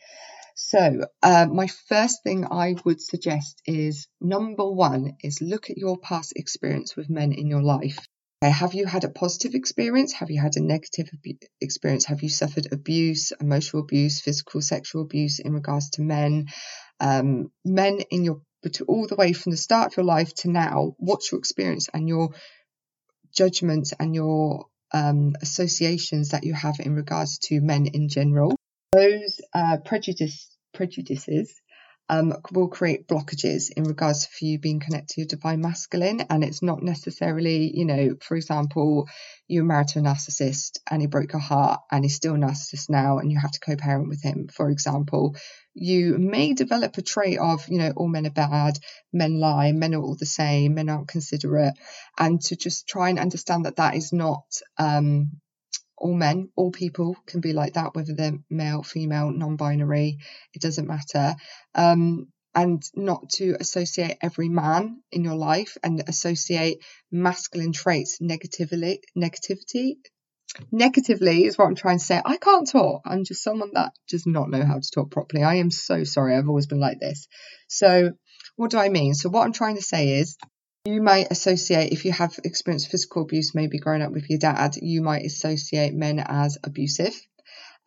So, 0.58 1.06
uh, 1.22 1.48
my 1.52 1.68
first 1.68 2.24
thing 2.24 2.48
I 2.50 2.76
would 2.86 3.02
suggest 3.02 3.62
is 3.66 4.08
number 4.22 4.66
one 4.70 5.18
is 5.22 5.42
look 5.42 5.70
at 5.70 5.78
your 5.78 5.98
past 5.98 6.32
experience 6.38 6.96
with 6.96 7.10
men 7.10 7.34
in 7.34 7.48
your 7.48 7.62
life. 7.62 8.00
Okay, 8.42 8.54
have 8.54 8.74
you 8.74 8.86
had 8.86 9.04
a 9.04 9.10
positive 9.10 9.54
experience? 9.54 10.14
Have 10.14 10.32
you 10.32 10.42
had 10.42 10.56
a 10.56 10.62
negative 10.62 11.10
experience? 11.60 12.06
Have 12.06 12.24
you 12.24 12.30
suffered 12.30 12.72
abuse, 12.72 13.34
emotional 13.34 13.84
abuse, 13.84 14.22
physical, 14.22 14.62
sexual 14.62 15.02
abuse 15.02 15.40
in 15.40 15.52
regards 15.52 15.90
to 15.92 16.02
men? 16.02 16.48
Um, 17.02 17.52
men 17.66 18.00
in 18.10 18.24
your, 18.24 18.40
all 18.88 19.08
the 19.08 19.16
way 19.18 19.34
from 19.34 19.52
the 19.52 19.58
start 19.58 19.92
of 19.92 19.98
your 19.98 20.06
life 20.06 20.34
to 20.36 20.50
now, 20.50 20.96
what's 21.00 21.34
your 21.34 21.40
experience 21.40 21.90
and 21.94 22.08
your 22.08 22.30
judgments 23.36 23.94
and 24.00 24.16
your 24.16 24.68
um, 24.94 25.36
associations 25.42 26.30
that 26.30 26.46
you 26.46 26.54
have 26.54 26.80
in 26.80 26.96
regards 26.96 27.40
to 27.40 27.60
men 27.60 27.88
in 27.88 28.08
general? 28.08 28.56
Those 28.96 29.42
uh, 29.54 29.78
prejudice, 29.84 30.50
prejudices 30.74 31.62
um, 32.08 32.34
will 32.52 32.68
create 32.68 33.08
blockages 33.08 33.72
in 33.76 33.84
regards 33.84 34.28
to 34.28 34.46
you 34.46 34.60
being 34.60 34.80
connected 34.80 35.16
to 35.16 35.22
your 35.22 35.28
divine 35.28 35.62
masculine. 35.62 36.22
And 36.30 36.44
it's 36.44 36.62
not 36.62 36.84
necessarily, 36.84 37.76
you 37.76 37.86
know, 37.86 38.16
for 38.22 38.38
example, 38.38 39.08
you're 39.48 39.64
married 39.64 39.88
to 39.90 40.00
a 40.00 40.02
narcissist 40.04 40.78
and 40.90 41.02
he 41.02 41.08
broke 41.08 41.34
your 41.34 41.42
heart 41.42 41.82
and 41.92 42.04
he's 42.04 42.16
still 42.16 42.36
a 42.36 42.38
narcissist 42.38 42.90
now 42.90 43.18
and 43.18 43.32
you 43.32 43.40
have 43.40 43.52
to 43.52 43.60
co 43.60 43.76
parent 43.76 44.08
with 44.08 44.22
him, 44.22 44.48
for 44.54 44.70
example. 44.70 45.36
You 45.74 46.18
may 46.18 46.54
develop 46.54 46.98
a 46.98 47.02
trait 47.02 47.40
of, 47.40 47.68
you 47.68 47.80
know, 47.80 47.92
all 47.96 48.08
men 48.08 48.28
are 48.28 48.32
bad, 48.32 48.78
men 49.12 49.40
lie, 49.40 49.72
men 49.72 49.96
are 49.96 50.02
all 50.02 50.16
the 50.16 50.26
same, 50.26 50.76
men 50.76 50.90
aren't 50.90 51.08
considerate, 51.08 51.74
and 52.20 52.40
to 52.44 52.56
just 52.56 52.88
try 52.88 53.10
and 53.10 53.20
understand 53.20 53.66
that 53.66 53.78
that 53.78 53.96
is 53.96 54.14
not 54.14 54.46
um, 54.78 55.32
all 55.98 56.14
men, 56.14 56.50
all 56.56 56.72
people 56.72 57.16
can 57.26 57.42
be 57.42 57.54
like 57.54 57.74
that, 57.74 57.96
whether 57.96 58.14
they're 58.14 58.40
male, 58.50 58.84
female, 58.84 59.32
non 59.32 59.56
binary, 59.56 60.18
it 60.54 60.62
doesn't 60.62 60.88
matter. 60.88 61.36
Um, 61.74 62.28
and 62.54 62.82
not 62.96 63.30
to 63.30 63.58
associate 63.60 64.18
every 64.22 64.48
man 64.48 65.02
in 65.12 65.24
your 65.24 65.36
life 65.36 65.78
and 65.84 66.02
associate 66.08 66.82
masculine 67.12 67.74
traits 67.74 68.20
negatively, 68.22 69.02
negativity. 69.18 69.98
Negatively 70.72 71.44
is 71.44 71.58
what 71.58 71.66
I'm 71.66 71.76
trying 71.76 72.00
to 72.00 72.06
say. 72.06 72.22
I 72.24 72.38
can't 72.38 72.70
talk. 72.70 73.02
I'm 73.06 73.26
just 73.26 73.44
someone 73.44 73.72
that 73.74 73.92
does 74.08 74.26
not 74.26 74.50
know 74.50 74.64
how 74.64 74.80
to 74.80 74.92
talk 74.94 75.12
properly. 75.12 75.44
I 75.44 75.56
am 75.56 75.70
so 75.70 76.06
sorry. 76.06 76.34
I've 76.34 76.48
always 76.48 76.68
been 76.68 76.80
like 76.80 77.00
this. 77.00 77.28
So, 77.68 78.12
what 78.56 78.72
do 78.72 78.78
I 78.78 78.88
mean? 78.88 79.16
So, 79.16 79.28
what 79.28 79.46
I'm 79.46 79.52
trying 79.52 79.76
to 79.76 79.82
say 79.82 80.14
is 80.14 80.38
you 80.86 81.02
might 81.02 81.32
associate, 81.32 81.92
if 81.92 82.06
you 82.06 82.12
have 82.12 82.40
experienced 82.44 82.90
physical 82.90 83.24
abuse, 83.24 83.56
maybe 83.56 83.80
growing 83.80 84.04
up 84.04 84.12
with 84.12 84.30
your 84.30 84.40
dad, 84.40 84.76
you 84.82 85.02
might 85.02 85.26
associate 85.26 85.94
men 85.94 86.24
as 86.26 86.58
abusive. 86.64 87.16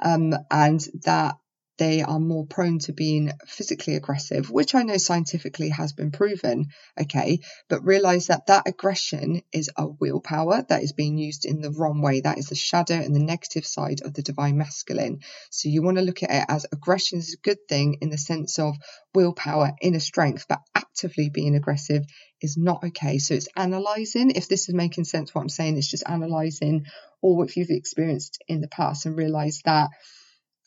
Um, 0.00 0.34
and 0.50 0.80
that 1.04 1.36
they 1.78 2.02
are 2.02 2.18
more 2.18 2.44
prone 2.44 2.80
to 2.80 2.92
being 2.92 3.32
physically 3.46 3.94
aggressive, 3.94 4.50
which 4.50 4.74
I 4.74 4.82
know 4.82 4.96
scientifically 4.96 5.68
has 5.70 5.92
been 5.92 6.10
proven. 6.10 6.66
Okay. 7.00 7.40
But 7.68 7.84
realize 7.84 8.26
that 8.26 8.46
that 8.48 8.66
aggression 8.66 9.42
is 9.52 9.70
a 9.76 9.86
willpower 9.86 10.64
that 10.68 10.82
is 10.82 10.92
being 10.92 11.18
used 11.18 11.44
in 11.44 11.60
the 11.60 11.70
wrong 11.70 12.02
way. 12.02 12.20
That 12.20 12.38
is 12.38 12.48
the 12.48 12.56
shadow 12.56 12.94
and 12.94 13.14
the 13.14 13.20
negative 13.20 13.64
side 13.64 14.00
of 14.04 14.12
the 14.12 14.22
divine 14.22 14.58
masculine. 14.58 15.20
So 15.50 15.68
you 15.68 15.82
want 15.82 15.98
to 15.98 16.04
look 16.04 16.22
at 16.22 16.30
it 16.30 16.44
as 16.48 16.66
aggression 16.72 17.18
is 17.20 17.34
a 17.34 17.42
good 17.42 17.68
thing 17.68 17.98
in 18.00 18.10
the 18.10 18.18
sense 18.18 18.58
of 18.58 18.74
willpower, 19.14 19.72
inner 19.80 20.00
strength, 20.00 20.46
but 20.48 20.60
actively 20.74 21.30
being 21.30 21.54
aggressive 21.54 22.04
is 22.40 22.56
not 22.56 22.82
okay. 22.84 23.18
So 23.18 23.34
it's 23.34 23.48
analyzing. 23.56 24.32
If 24.32 24.48
this 24.48 24.68
is 24.68 24.74
making 24.74 25.04
sense, 25.04 25.34
what 25.34 25.42
I'm 25.42 25.48
saying 25.48 25.76
is 25.76 25.88
just 25.88 26.08
analyzing 26.08 26.86
all 27.20 27.36
what 27.36 27.56
you've 27.56 27.70
experienced 27.70 28.42
in 28.48 28.60
the 28.60 28.68
past 28.68 29.06
and 29.06 29.16
realize 29.16 29.60
that 29.64 29.90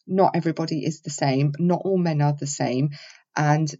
not 0.08 0.36
everybody 0.36 0.86
is 0.86 1.02
the 1.02 1.10
same, 1.10 1.54
not 1.60 1.82
all 1.84 1.98
men 1.98 2.22
are 2.22 2.34
the 2.34 2.48
same, 2.48 2.92
and 3.36 3.74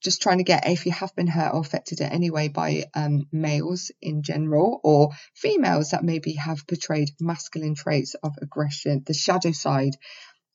just 0.00 0.22
trying 0.22 0.38
to 0.38 0.44
get 0.44 0.68
if 0.68 0.86
you 0.86 0.92
have 0.92 1.14
been 1.16 1.26
hurt 1.26 1.54
or 1.54 1.60
affected 1.60 2.00
in 2.00 2.08
any 2.08 2.30
way 2.30 2.48
by 2.48 2.84
um, 2.94 3.26
males 3.32 3.90
in 4.00 4.22
general 4.22 4.80
or 4.84 5.10
females 5.34 5.90
that 5.90 6.04
maybe 6.04 6.34
have 6.34 6.66
portrayed 6.66 7.10
masculine 7.20 7.74
traits 7.74 8.14
of 8.22 8.32
aggression, 8.40 9.02
the 9.06 9.14
shadow 9.14 9.50
side 9.50 9.96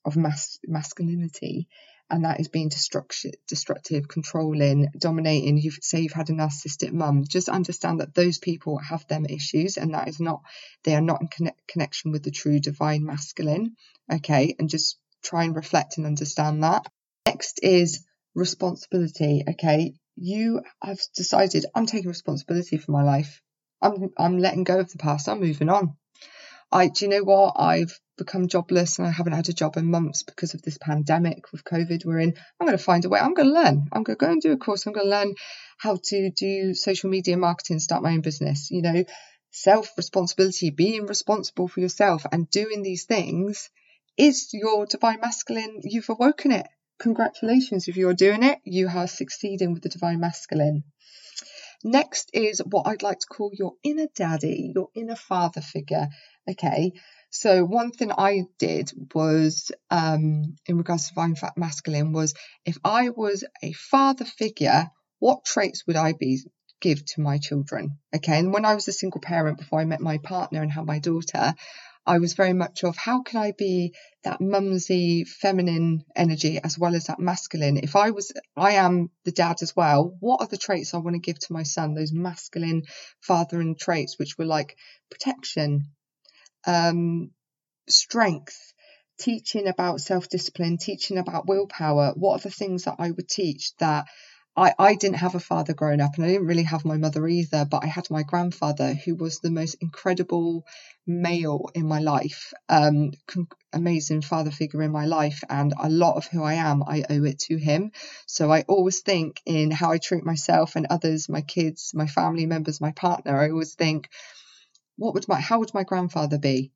of 0.04 0.16
mas- 0.16 0.60
masculinity, 0.66 1.68
and 2.10 2.24
that 2.24 2.40
is 2.40 2.48
being 2.48 2.68
destructive, 2.68 3.32
destructive, 3.48 4.08
controlling, 4.08 4.88
dominating. 4.98 5.58
You 5.58 5.70
say 5.70 6.00
you've 6.00 6.12
had 6.12 6.30
a 6.30 6.34
narcissistic 6.34 6.92
mum. 6.92 7.24
Just 7.26 7.48
understand 7.48 8.00
that 8.00 8.14
those 8.14 8.38
people 8.38 8.78
have 8.78 9.06
them 9.08 9.24
issues, 9.26 9.76
and 9.76 9.94
that 9.94 10.08
is 10.08 10.20
not 10.20 10.42
they 10.84 10.94
are 10.94 11.00
not 11.00 11.22
in 11.22 11.28
connect, 11.28 11.66
connection 11.66 12.12
with 12.12 12.22
the 12.22 12.30
true 12.30 12.60
divine 12.60 13.04
masculine. 13.04 13.76
Okay, 14.12 14.54
and 14.58 14.68
just 14.68 14.98
try 15.24 15.44
and 15.44 15.56
reflect 15.56 15.96
and 15.96 16.06
understand 16.06 16.62
that. 16.62 16.86
Next 17.26 17.60
is 17.62 18.04
responsibility. 18.34 19.42
Okay, 19.48 19.94
you 20.16 20.62
have 20.82 21.00
decided 21.16 21.66
I'm 21.74 21.86
taking 21.86 22.08
responsibility 22.08 22.76
for 22.76 22.92
my 22.92 23.02
life. 23.02 23.42
I'm 23.82 24.10
I'm 24.18 24.38
letting 24.38 24.64
go 24.64 24.78
of 24.78 24.92
the 24.92 24.98
past. 24.98 25.28
I'm 25.28 25.40
moving 25.40 25.68
on. 25.68 25.96
I 26.70 26.88
do 26.88 27.04
you 27.04 27.10
know 27.10 27.24
what? 27.24 27.54
I've 27.56 27.98
become 28.16 28.48
jobless 28.48 28.98
and 28.98 29.08
I 29.08 29.10
haven't 29.10 29.32
had 29.32 29.48
a 29.48 29.52
job 29.52 29.76
in 29.76 29.90
months 29.90 30.22
because 30.22 30.54
of 30.54 30.62
this 30.62 30.78
pandemic 30.78 31.50
with 31.52 31.64
COVID 31.64 32.04
we're 32.04 32.20
in. 32.20 32.34
I'm 32.60 32.66
going 32.66 32.78
to 32.78 32.82
find 32.82 33.04
a 33.04 33.08
way. 33.08 33.18
I'm 33.18 33.34
going 33.34 33.48
to 33.48 33.54
learn. 33.54 33.88
I'm 33.92 34.02
going 34.02 34.16
to 34.16 34.24
go 34.24 34.30
and 34.30 34.40
do 34.40 34.52
a 34.52 34.56
course. 34.56 34.86
I'm 34.86 34.92
going 34.92 35.06
to 35.06 35.10
learn 35.10 35.34
how 35.78 35.98
to 36.02 36.30
do 36.30 36.74
social 36.74 37.10
media 37.10 37.36
marketing, 37.36 37.80
start 37.80 38.02
my 38.02 38.12
own 38.12 38.20
business. 38.20 38.70
You 38.70 38.82
know, 38.82 39.04
self 39.50 39.90
responsibility, 39.96 40.70
being 40.70 41.06
responsible 41.06 41.68
for 41.68 41.80
yourself 41.80 42.24
and 42.30 42.50
doing 42.50 42.82
these 42.82 43.04
things 43.04 43.70
is 44.16 44.50
your 44.52 44.86
divine 44.86 45.20
masculine. 45.20 45.80
You've 45.82 46.08
awoken 46.08 46.52
it. 46.52 46.66
Congratulations 46.98 47.88
if 47.88 47.96
you're 47.96 48.14
doing 48.14 48.42
it. 48.42 48.58
You 48.64 48.88
are 48.88 49.06
succeeding 49.06 49.72
with 49.72 49.82
the 49.82 49.88
divine 49.88 50.20
masculine. 50.20 50.84
Next 51.82 52.30
is 52.32 52.60
what 52.64 52.86
I'd 52.86 53.02
like 53.02 53.18
to 53.18 53.26
call 53.26 53.50
your 53.52 53.74
inner 53.82 54.06
daddy, 54.14 54.72
your 54.74 54.88
inner 54.94 55.16
father 55.16 55.60
figure. 55.60 56.08
Okay, 56.48 56.92
so 57.30 57.64
one 57.64 57.90
thing 57.90 58.10
I 58.10 58.44
did 58.58 58.90
was, 59.14 59.70
um, 59.90 60.56
in 60.66 60.78
regards 60.78 61.08
to 61.08 61.14
divine 61.14 61.34
masculine, 61.56 62.12
was 62.12 62.34
if 62.64 62.78
I 62.84 63.10
was 63.10 63.44
a 63.62 63.72
father 63.72 64.24
figure, 64.24 64.88
what 65.18 65.44
traits 65.44 65.84
would 65.86 65.96
I 65.96 66.12
be 66.12 66.40
give 66.80 67.04
to 67.04 67.20
my 67.20 67.38
children? 67.38 67.98
Okay, 68.14 68.38
and 68.38 68.52
when 68.52 68.64
I 68.64 68.74
was 68.74 68.88
a 68.88 68.92
single 68.92 69.20
parent 69.20 69.58
before 69.58 69.80
I 69.80 69.84
met 69.84 70.00
my 70.00 70.18
partner 70.18 70.62
and 70.62 70.72
had 70.72 70.86
my 70.86 71.00
daughter, 71.00 71.54
I 72.06 72.18
was 72.18 72.34
very 72.34 72.52
much 72.52 72.84
of 72.84 72.96
how 72.96 73.22
can 73.22 73.40
I 73.40 73.52
be 73.52 73.94
that 74.24 74.40
mumsy 74.40 75.24
feminine 75.24 76.04
energy 76.14 76.60
as 76.62 76.78
well 76.78 76.94
as 76.94 77.06
that 77.06 77.18
masculine? 77.18 77.78
If 77.78 77.96
I 77.96 78.10
was, 78.10 78.32
I 78.56 78.72
am 78.72 79.10
the 79.24 79.32
dad 79.32 79.62
as 79.62 79.74
well. 79.74 80.16
What 80.20 80.40
are 80.42 80.46
the 80.46 80.58
traits 80.58 80.92
I 80.92 80.98
want 80.98 81.14
to 81.14 81.20
give 81.20 81.38
to 81.38 81.52
my 81.52 81.62
son? 81.62 81.94
Those 81.94 82.12
masculine 82.12 82.82
fathering 83.20 83.76
traits, 83.76 84.18
which 84.18 84.36
were 84.36 84.44
like 84.44 84.76
protection, 85.10 85.92
um, 86.66 87.30
strength, 87.88 88.74
teaching 89.18 89.66
about 89.66 90.00
self 90.00 90.28
discipline, 90.28 90.76
teaching 90.76 91.18
about 91.18 91.46
willpower. 91.46 92.12
What 92.16 92.40
are 92.40 92.42
the 92.48 92.54
things 92.54 92.84
that 92.84 92.96
I 92.98 93.10
would 93.10 93.28
teach 93.28 93.74
that 93.76 94.06
I, 94.56 94.72
I 94.78 94.94
didn't 94.94 95.16
have 95.16 95.34
a 95.34 95.40
father 95.40 95.74
growing 95.74 96.00
up 96.00 96.12
and 96.16 96.24
I 96.24 96.28
didn't 96.28 96.46
really 96.46 96.62
have 96.62 96.84
my 96.84 96.96
mother 96.96 97.26
either, 97.26 97.64
but 97.64 97.82
I 97.82 97.88
had 97.88 98.08
my 98.10 98.22
grandfather 98.22 98.94
who 98.94 99.16
was 99.16 99.40
the 99.40 99.50
most 99.50 99.74
incredible 99.80 100.64
male 101.06 101.70
in 101.74 101.88
my 101.88 101.98
life, 101.98 102.54
um, 102.68 103.10
amazing 103.72 104.22
father 104.22 104.52
figure 104.52 104.82
in 104.82 104.92
my 104.92 105.06
life. 105.06 105.42
And 105.48 105.74
a 105.78 105.90
lot 105.90 106.16
of 106.16 106.26
who 106.26 106.44
I 106.44 106.54
am, 106.54 106.84
I 106.84 107.04
owe 107.10 107.24
it 107.24 107.40
to 107.40 107.56
him. 107.56 107.90
So 108.26 108.52
I 108.52 108.62
always 108.62 109.00
think 109.00 109.42
in 109.44 109.72
how 109.72 109.90
I 109.90 109.98
treat 109.98 110.24
myself 110.24 110.76
and 110.76 110.86
others, 110.88 111.28
my 111.28 111.40
kids, 111.40 111.90
my 111.92 112.06
family 112.06 112.46
members, 112.46 112.80
my 112.80 112.92
partner, 112.92 113.36
I 113.36 113.50
always 113.50 113.74
think, 113.74 114.08
what 114.96 115.14
would 115.14 115.26
my, 115.26 115.40
how 115.40 115.58
would 115.58 115.74
my 115.74 115.82
grandfather 115.82 116.38
be? 116.38 116.70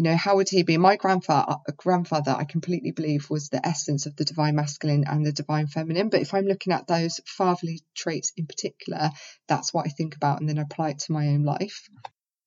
You 0.00 0.04
know, 0.04 0.16
how 0.16 0.36
would 0.36 0.48
he 0.48 0.62
be? 0.62 0.78
My 0.78 0.96
grandfather, 0.96 1.56
grandfather, 1.76 2.30
I 2.30 2.44
completely 2.44 2.90
believe 2.90 3.28
was 3.28 3.50
the 3.50 3.60
essence 3.66 4.06
of 4.06 4.16
the 4.16 4.24
divine 4.24 4.54
masculine 4.54 5.04
and 5.06 5.26
the 5.26 5.30
divine 5.30 5.66
feminine. 5.66 6.08
But 6.08 6.22
if 6.22 6.32
I'm 6.32 6.46
looking 6.46 6.72
at 6.72 6.86
those 6.86 7.20
fatherly 7.26 7.82
traits 7.94 8.32
in 8.34 8.46
particular, 8.46 9.10
that's 9.46 9.74
what 9.74 9.86
I 9.86 9.90
think 9.90 10.16
about 10.16 10.40
and 10.40 10.48
then 10.48 10.56
apply 10.56 10.92
it 10.92 11.00
to 11.00 11.12
my 11.12 11.28
own 11.28 11.42
life. 11.42 11.90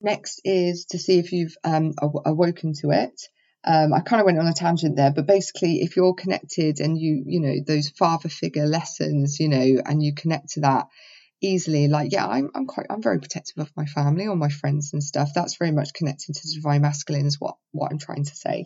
Next 0.02 0.42
is 0.44 0.86
to 0.86 0.98
see 0.98 1.20
if 1.20 1.32
you've 1.32 1.56
um, 1.64 1.94
awoken 2.26 2.74
to 2.82 2.90
it. 2.90 3.22
Um, 3.64 3.94
I 3.94 4.00
kind 4.00 4.20
of 4.20 4.26
went 4.26 4.40
on 4.40 4.48
a 4.48 4.54
tangent 4.54 4.96
there, 4.96 5.14
but 5.14 5.28
basically, 5.28 5.84
if 5.84 5.96
you're 5.96 6.16
connected 6.16 6.80
and 6.80 6.98
you, 6.98 7.22
you 7.28 7.40
know, 7.40 7.54
those 7.68 7.90
father 7.90 8.30
figure 8.30 8.66
lessons, 8.66 9.40
you 9.40 9.48
know, 9.48 9.80
and 9.86 10.02
you 10.02 10.16
connect 10.16 10.54
to 10.54 10.62
that, 10.62 10.88
easily. 11.44 11.88
Like 11.88 12.12
yeah 12.12 12.28
I'm, 12.28 12.50
I'm 12.56 12.66
quite 12.66 12.88
i'm 12.90 13.02
very 13.02 13.20
protective 13.20 13.58
of 13.58 13.72
my 13.76 13.86
family 13.86 14.28
or 14.28 14.36
my 14.36 14.50
friends 14.50 14.92
and 14.94 15.04
stuff. 15.04 15.32
That's 15.36 15.58
very 15.58 15.72
much 15.72 15.94
connected 15.94 16.36
to 16.36 16.42
the 16.48 16.56
divine 16.56 16.82
masculine 16.82 17.26
is 17.26 17.40
what 17.40 17.56
what 17.72 17.92
i'm 17.92 18.00
trying 18.00 18.26
to 18.26 18.36
say. 18.36 18.66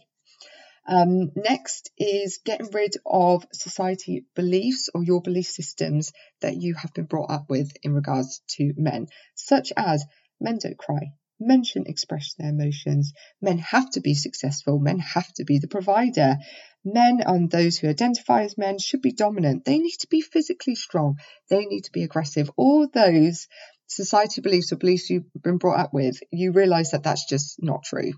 Um, 0.89 1.31
next 1.35 1.91
is 1.97 2.39
getting 2.45 2.71
rid 2.71 2.93
of 3.05 3.45
society 3.51 4.25
beliefs 4.35 4.89
or 4.95 5.03
your 5.03 5.21
belief 5.21 5.47
systems 5.47 6.13
that 6.39 6.55
you 6.55 6.75
have 6.75 6.93
been 6.93 7.03
brought 7.05 7.29
up 7.29 7.49
with 7.49 7.73
in 7.83 7.93
regards 7.93 8.41
to 8.51 8.73
men 8.77 9.07
such 9.35 9.73
as 9.75 10.05
men 10.39 10.59
don't 10.61 10.77
cry 10.77 11.11
Men 11.39 11.63
shouldn't 11.63 11.89
express 11.89 12.33
their 12.33 12.49
emotions. 12.49 13.13
Men 13.41 13.59
have 13.59 13.89
to 13.91 14.01
be 14.01 14.13
successful. 14.13 14.79
Men 14.79 14.99
have 14.99 15.31
to 15.33 15.45
be 15.45 15.59
the 15.59 15.67
provider. 15.67 16.37
Men 16.83 17.21
and 17.25 17.49
those 17.49 17.77
who 17.77 17.89
identify 17.89 18.43
as 18.43 18.57
men 18.57 18.79
should 18.79 19.01
be 19.01 19.11
dominant. 19.11 19.65
They 19.65 19.79
need 19.79 19.97
to 19.99 20.07
be 20.07 20.21
physically 20.21 20.75
strong. 20.75 21.17
They 21.49 21.65
need 21.65 21.83
to 21.85 21.91
be 21.91 22.03
aggressive. 22.03 22.49
All 22.55 22.87
those 22.87 23.47
society 23.87 24.41
beliefs 24.41 24.71
or 24.71 24.77
beliefs 24.77 25.09
you've 25.09 25.31
been 25.41 25.57
brought 25.57 25.79
up 25.79 25.93
with, 25.93 26.19
you 26.31 26.51
realize 26.51 26.91
that 26.91 27.03
that's 27.03 27.25
just 27.25 27.61
not 27.61 27.83
true. 27.83 28.13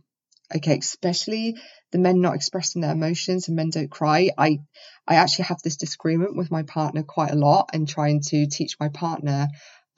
Okay, 0.55 0.79
especially 0.79 1.55
the 1.91 1.99
men 1.99 2.21
not 2.21 2.33
expressing 2.33 2.81
their 2.81 2.93
emotions 2.93 3.47
and 3.47 3.55
men 3.55 3.69
don't 3.69 3.91
cry. 3.91 4.31
I 4.35 4.59
I 5.07 5.15
actually 5.15 5.45
have 5.45 5.61
this 5.63 5.77
disagreement 5.77 6.35
with 6.35 6.49
my 6.49 6.63
partner 6.63 7.03
quite 7.03 7.31
a 7.31 7.35
lot 7.35 7.69
and 7.73 7.87
trying 7.87 8.21
to 8.29 8.47
teach 8.47 8.75
my 8.79 8.89
partner 8.89 9.47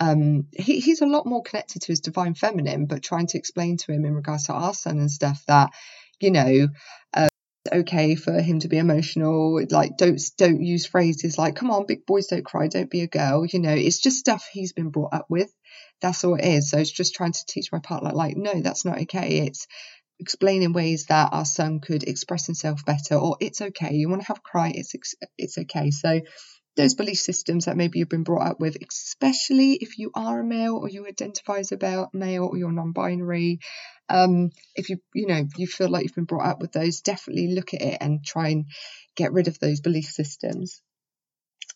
um, 0.01 0.47
he, 0.51 0.81
he's 0.81 1.01
a 1.01 1.05
lot 1.07 1.27
more 1.27 1.43
connected 1.43 1.83
to 1.83 1.91
his 1.93 2.01
divine 2.01 2.33
feminine, 2.35 2.87
but 2.87 3.03
trying 3.03 3.27
to 3.27 3.37
explain 3.37 3.77
to 3.77 3.93
him 3.93 4.05
in 4.05 4.15
regards 4.15 4.45
to 4.45 4.53
our 4.53 4.73
son 4.73 4.99
and 4.99 5.11
stuff 5.11 5.43
that, 5.47 5.71
you 6.19 6.31
know, 6.31 6.67
it's 7.65 7.75
okay 7.75 8.15
for 8.15 8.33
him 8.41 8.59
to 8.59 8.67
be 8.67 8.77
emotional. 8.77 9.61
Like, 9.69 9.97
don't 9.97 10.19
don't 10.37 10.63
use 10.63 10.85
phrases 10.87 11.37
like 11.37 11.55
"Come 11.55 11.71
on, 11.71 11.85
big 11.85 12.05
boys 12.05 12.27
don't 12.27 12.45
cry, 12.45 12.67
don't 12.67 12.89
be 12.89 13.01
a 13.01 13.07
girl." 13.07 13.45
You 13.45 13.59
know, 13.59 13.73
it's 13.73 13.99
just 13.99 14.17
stuff 14.17 14.47
he's 14.51 14.73
been 14.73 14.89
brought 14.89 15.13
up 15.13 15.27
with. 15.29 15.53
That's 16.01 16.23
all 16.23 16.35
it 16.35 16.45
is. 16.45 16.71
So 16.71 16.79
it's 16.79 16.91
just 16.91 17.13
trying 17.13 17.33
to 17.33 17.45
teach 17.47 17.71
my 17.71 17.79
partner, 17.79 18.11
like, 18.11 18.35
no, 18.35 18.61
that's 18.61 18.85
not 18.85 18.99
okay. 19.03 19.45
It's 19.45 19.67
explaining 20.19 20.73
ways 20.73 21.07
that 21.07 21.29
our 21.33 21.45
son 21.45 21.79
could 21.79 22.03
express 22.03 22.45
himself 22.47 22.85
better, 22.85 23.15
or 23.15 23.37
it's 23.39 23.61
okay. 23.61 23.93
You 23.93 24.09
want 24.09 24.21
to 24.23 24.27
have 24.29 24.39
a 24.39 24.41
cry, 24.41 24.71
it's 24.75 24.93
it's 25.37 25.57
okay. 25.59 25.91
So 25.91 26.21
those 26.77 26.95
belief 26.95 27.19
systems 27.19 27.65
that 27.65 27.77
maybe 27.77 27.99
you've 27.99 28.09
been 28.09 28.23
brought 28.23 28.47
up 28.47 28.59
with, 28.59 28.77
especially 28.89 29.73
if 29.73 29.97
you 29.97 30.11
are 30.15 30.39
a 30.39 30.43
male 30.43 30.77
or 30.77 30.89
you 30.89 31.05
identify 31.05 31.57
as 31.57 31.71
a 31.71 32.09
male 32.13 32.45
or 32.45 32.57
you're 32.57 32.71
non-binary. 32.71 33.59
Um, 34.09 34.49
if 34.75 34.89
you 34.89 34.97
you 35.13 35.27
know 35.27 35.47
you 35.57 35.67
feel 35.67 35.89
like 35.89 36.03
you've 36.03 36.15
been 36.15 36.25
brought 36.25 36.47
up 36.47 36.59
with 36.61 36.71
those, 36.71 37.01
definitely 37.01 37.53
look 37.53 37.73
at 37.73 37.81
it 37.81 37.97
and 38.01 38.23
try 38.25 38.49
and 38.49 38.65
get 39.15 39.33
rid 39.33 39.47
of 39.47 39.59
those 39.59 39.81
belief 39.81 40.05
systems. 40.05 40.81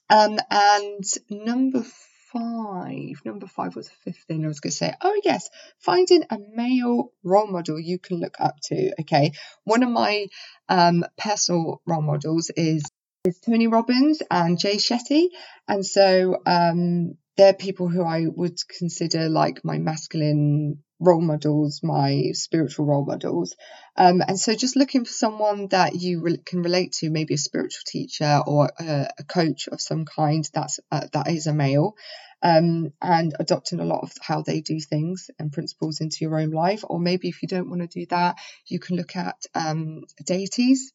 Um, 0.10 0.38
and 0.52 1.04
number 1.30 1.84
five, 2.32 3.22
number 3.24 3.48
five 3.48 3.76
was 3.76 3.88
the 3.88 4.12
fifth 4.12 4.24
thing 4.28 4.44
I 4.44 4.48
was 4.48 4.60
going 4.60 4.72
to 4.72 4.78
say. 4.78 4.94
Oh 5.02 5.20
yes, 5.24 5.50
finding 5.80 6.24
a 6.30 6.38
male 6.54 7.12
role 7.24 7.48
model 7.48 7.80
you 7.80 7.98
can 8.00 8.20
look 8.20 8.36
up 8.40 8.56
to. 8.66 8.94
Okay, 9.02 9.32
one 9.64 9.84
of 9.84 9.90
my 9.90 10.28
um, 10.70 11.06
personal 11.18 11.82
role 11.86 12.02
models 12.02 12.52
is 12.56 12.84
is 13.26 13.40
Tony 13.40 13.68
Robbins 13.68 14.22
and 14.30 14.60
Jay 14.60 14.76
Shetty. 14.76 15.30
And 15.68 15.86
so 15.86 16.38
um, 16.46 17.18
they're 17.38 17.54
people 17.54 17.90
who 17.90 18.04
I 18.04 18.26
would 18.28 18.58
consider 18.78 19.30
like 19.30 19.66
my 19.66 19.80
masculine 19.80 20.84
role 21.00 21.22
models, 21.22 21.82
my 21.84 22.30
spiritual 22.34 22.86
role 22.86 23.06
models. 23.06 23.56
Um, 23.98 24.22
and 24.26 24.40
so 24.40 24.54
just 24.56 24.76
looking 24.76 25.06
for 25.06 25.12
someone 25.12 25.68
that 25.70 25.96
you 25.96 26.22
re- 26.22 26.42
can 26.46 26.62
relate 26.62 26.94
to, 27.00 27.10
maybe 27.10 27.34
a 27.34 27.38
spiritual 27.40 27.84
teacher 27.86 28.42
or 28.46 28.72
a, 28.80 29.08
a 29.18 29.24
coach 29.24 29.68
of 29.72 29.82
some 29.82 30.06
kind 30.06 30.48
that's 30.54 30.80
uh, 30.92 31.08
that 31.12 31.28
is 31.28 31.48
a 31.48 31.54
male, 31.54 31.96
um, 32.44 32.94
and 33.02 33.36
adopting 33.40 33.80
a 33.80 33.86
lot 33.86 34.04
of 34.04 34.12
how 34.22 34.42
they 34.42 34.62
do 34.62 34.80
things 34.80 35.30
and 35.38 35.52
principles 35.52 36.00
into 36.00 36.18
your 36.22 36.40
own 36.40 36.52
life. 36.52 36.84
Or 36.88 37.00
maybe 37.00 37.28
if 37.28 37.42
you 37.42 37.50
don't 37.50 37.70
want 37.70 37.82
to 37.82 38.00
do 38.00 38.06
that, 38.12 38.38
you 38.68 38.80
can 38.80 38.96
look 38.96 39.16
at 39.16 39.36
um, 39.54 40.04
deities, 40.26 40.94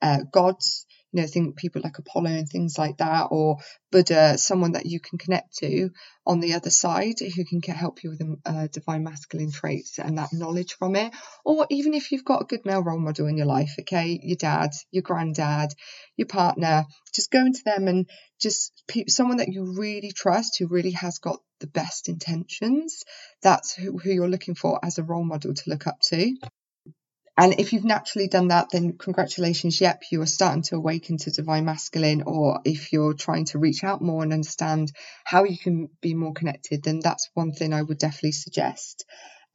uh, 0.00 0.18
gods, 0.32 0.86
you 1.12 1.20
know, 1.20 1.26
think 1.26 1.56
people 1.56 1.82
like 1.82 1.98
Apollo 1.98 2.30
and 2.30 2.48
things 2.48 2.78
like 2.78 2.98
that, 2.98 3.28
or 3.30 3.56
Buddha, 3.90 4.38
someone 4.38 4.72
that 4.72 4.86
you 4.86 5.00
can 5.00 5.18
connect 5.18 5.56
to 5.58 5.90
on 6.26 6.40
the 6.40 6.54
other 6.54 6.70
side 6.70 7.16
who 7.18 7.44
can 7.44 7.60
help 7.74 8.04
you 8.04 8.10
with 8.10 8.22
uh, 8.46 8.68
divine 8.72 9.02
masculine 9.02 9.50
traits 9.50 9.98
and 9.98 10.18
that 10.18 10.32
knowledge 10.32 10.74
from 10.74 10.94
it. 10.94 11.12
Or 11.44 11.66
even 11.70 11.94
if 11.94 12.12
you've 12.12 12.24
got 12.24 12.42
a 12.42 12.46
good 12.46 12.64
male 12.64 12.82
role 12.82 12.98
model 12.98 13.26
in 13.26 13.36
your 13.36 13.46
life, 13.46 13.74
okay, 13.80 14.20
your 14.22 14.36
dad, 14.36 14.70
your 14.92 15.02
granddad, 15.02 15.70
your 16.16 16.28
partner, 16.28 16.84
just 17.14 17.30
go 17.30 17.40
into 17.40 17.62
them 17.64 17.88
and 17.88 18.08
just 18.40 18.72
someone 19.08 19.38
that 19.38 19.48
you 19.48 19.74
really 19.76 20.12
trust 20.12 20.58
who 20.58 20.68
really 20.68 20.92
has 20.92 21.18
got 21.18 21.40
the 21.58 21.66
best 21.66 22.08
intentions. 22.08 23.02
That's 23.42 23.74
who, 23.74 23.98
who 23.98 24.10
you're 24.10 24.28
looking 24.28 24.54
for 24.54 24.78
as 24.84 24.98
a 24.98 25.02
role 25.02 25.24
model 25.24 25.54
to 25.54 25.70
look 25.70 25.86
up 25.86 26.00
to. 26.08 26.36
And 27.40 27.54
if 27.58 27.72
you've 27.72 27.86
naturally 27.86 28.28
done 28.28 28.48
that, 28.48 28.68
then 28.70 28.98
congratulations, 28.98 29.80
yep, 29.80 30.02
you 30.12 30.20
are 30.20 30.26
starting 30.26 30.60
to 30.64 30.76
awaken 30.76 31.16
to 31.16 31.30
divine 31.30 31.64
masculine. 31.64 32.24
Or 32.26 32.60
if 32.66 32.92
you're 32.92 33.14
trying 33.14 33.46
to 33.46 33.58
reach 33.58 33.82
out 33.82 34.02
more 34.02 34.22
and 34.22 34.34
understand 34.34 34.92
how 35.24 35.44
you 35.44 35.56
can 35.56 35.88
be 36.02 36.12
more 36.12 36.34
connected, 36.34 36.82
then 36.82 37.00
that's 37.00 37.30
one 37.32 37.52
thing 37.52 37.72
I 37.72 37.80
would 37.80 37.96
definitely 37.96 38.32
suggest. 38.32 39.06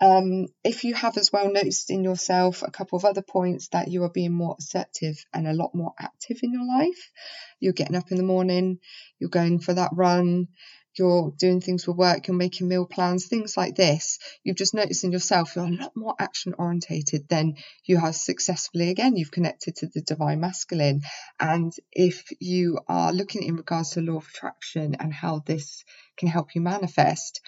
Um, 0.01 0.47
if 0.63 0.83
you 0.83 0.95
have 0.95 1.15
as 1.17 1.31
well 1.31 1.53
noticed 1.53 1.91
in 1.91 2.03
yourself 2.03 2.63
a 2.63 2.71
couple 2.71 2.97
of 2.97 3.05
other 3.05 3.21
points 3.21 3.67
that 3.67 3.87
you 3.87 4.03
are 4.03 4.09
being 4.09 4.33
more 4.33 4.55
assertive 4.57 5.23
and 5.31 5.47
a 5.47 5.53
lot 5.53 5.75
more 5.75 5.93
active 5.99 6.39
in 6.41 6.53
your 6.53 6.65
life, 6.65 7.11
you're 7.59 7.73
getting 7.73 7.95
up 7.95 8.09
in 8.09 8.17
the 8.17 8.23
morning, 8.23 8.79
you're 9.19 9.29
going 9.29 9.59
for 9.59 9.75
that 9.75 9.91
run, 9.93 10.47
you're 10.97 11.33
doing 11.37 11.61
things 11.61 11.83
for 11.83 11.91
work, 11.91 12.27
you're 12.27 12.37
making 12.37 12.67
meal 12.67 12.85
plans, 12.85 13.27
things 13.27 13.57
like 13.57 13.75
this, 13.75 14.19
you've 14.43 14.55
just 14.55 14.73
noticed 14.73 15.03
in 15.03 15.11
yourself 15.11 15.55
you're 15.55 15.65
a 15.65 15.69
lot 15.69 15.95
more 15.95 16.15
action 16.19 16.53
orientated 16.57 17.27
than 17.29 17.55
you 17.83 17.97
have 17.97 18.15
successfully. 18.15 18.89
Again, 18.89 19.15
you've 19.15 19.31
connected 19.31 19.75
to 19.77 19.87
the 19.87 20.01
divine 20.01 20.39
masculine. 20.39 21.01
And 21.39 21.73
if 21.91 22.25
you 22.39 22.79
are 22.87 23.13
looking 23.13 23.43
in 23.43 23.55
regards 23.55 23.91
to 23.91 24.01
law 24.01 24.17
of 24.17 24.27
attraction 24.27 24.95
and 24.99 25.13
how 25.13 25.43
this 25.45 25.83
can 26.17 26.27
help 26.27 26.55
you 26.55 26.61
manifest, 26.61 27.41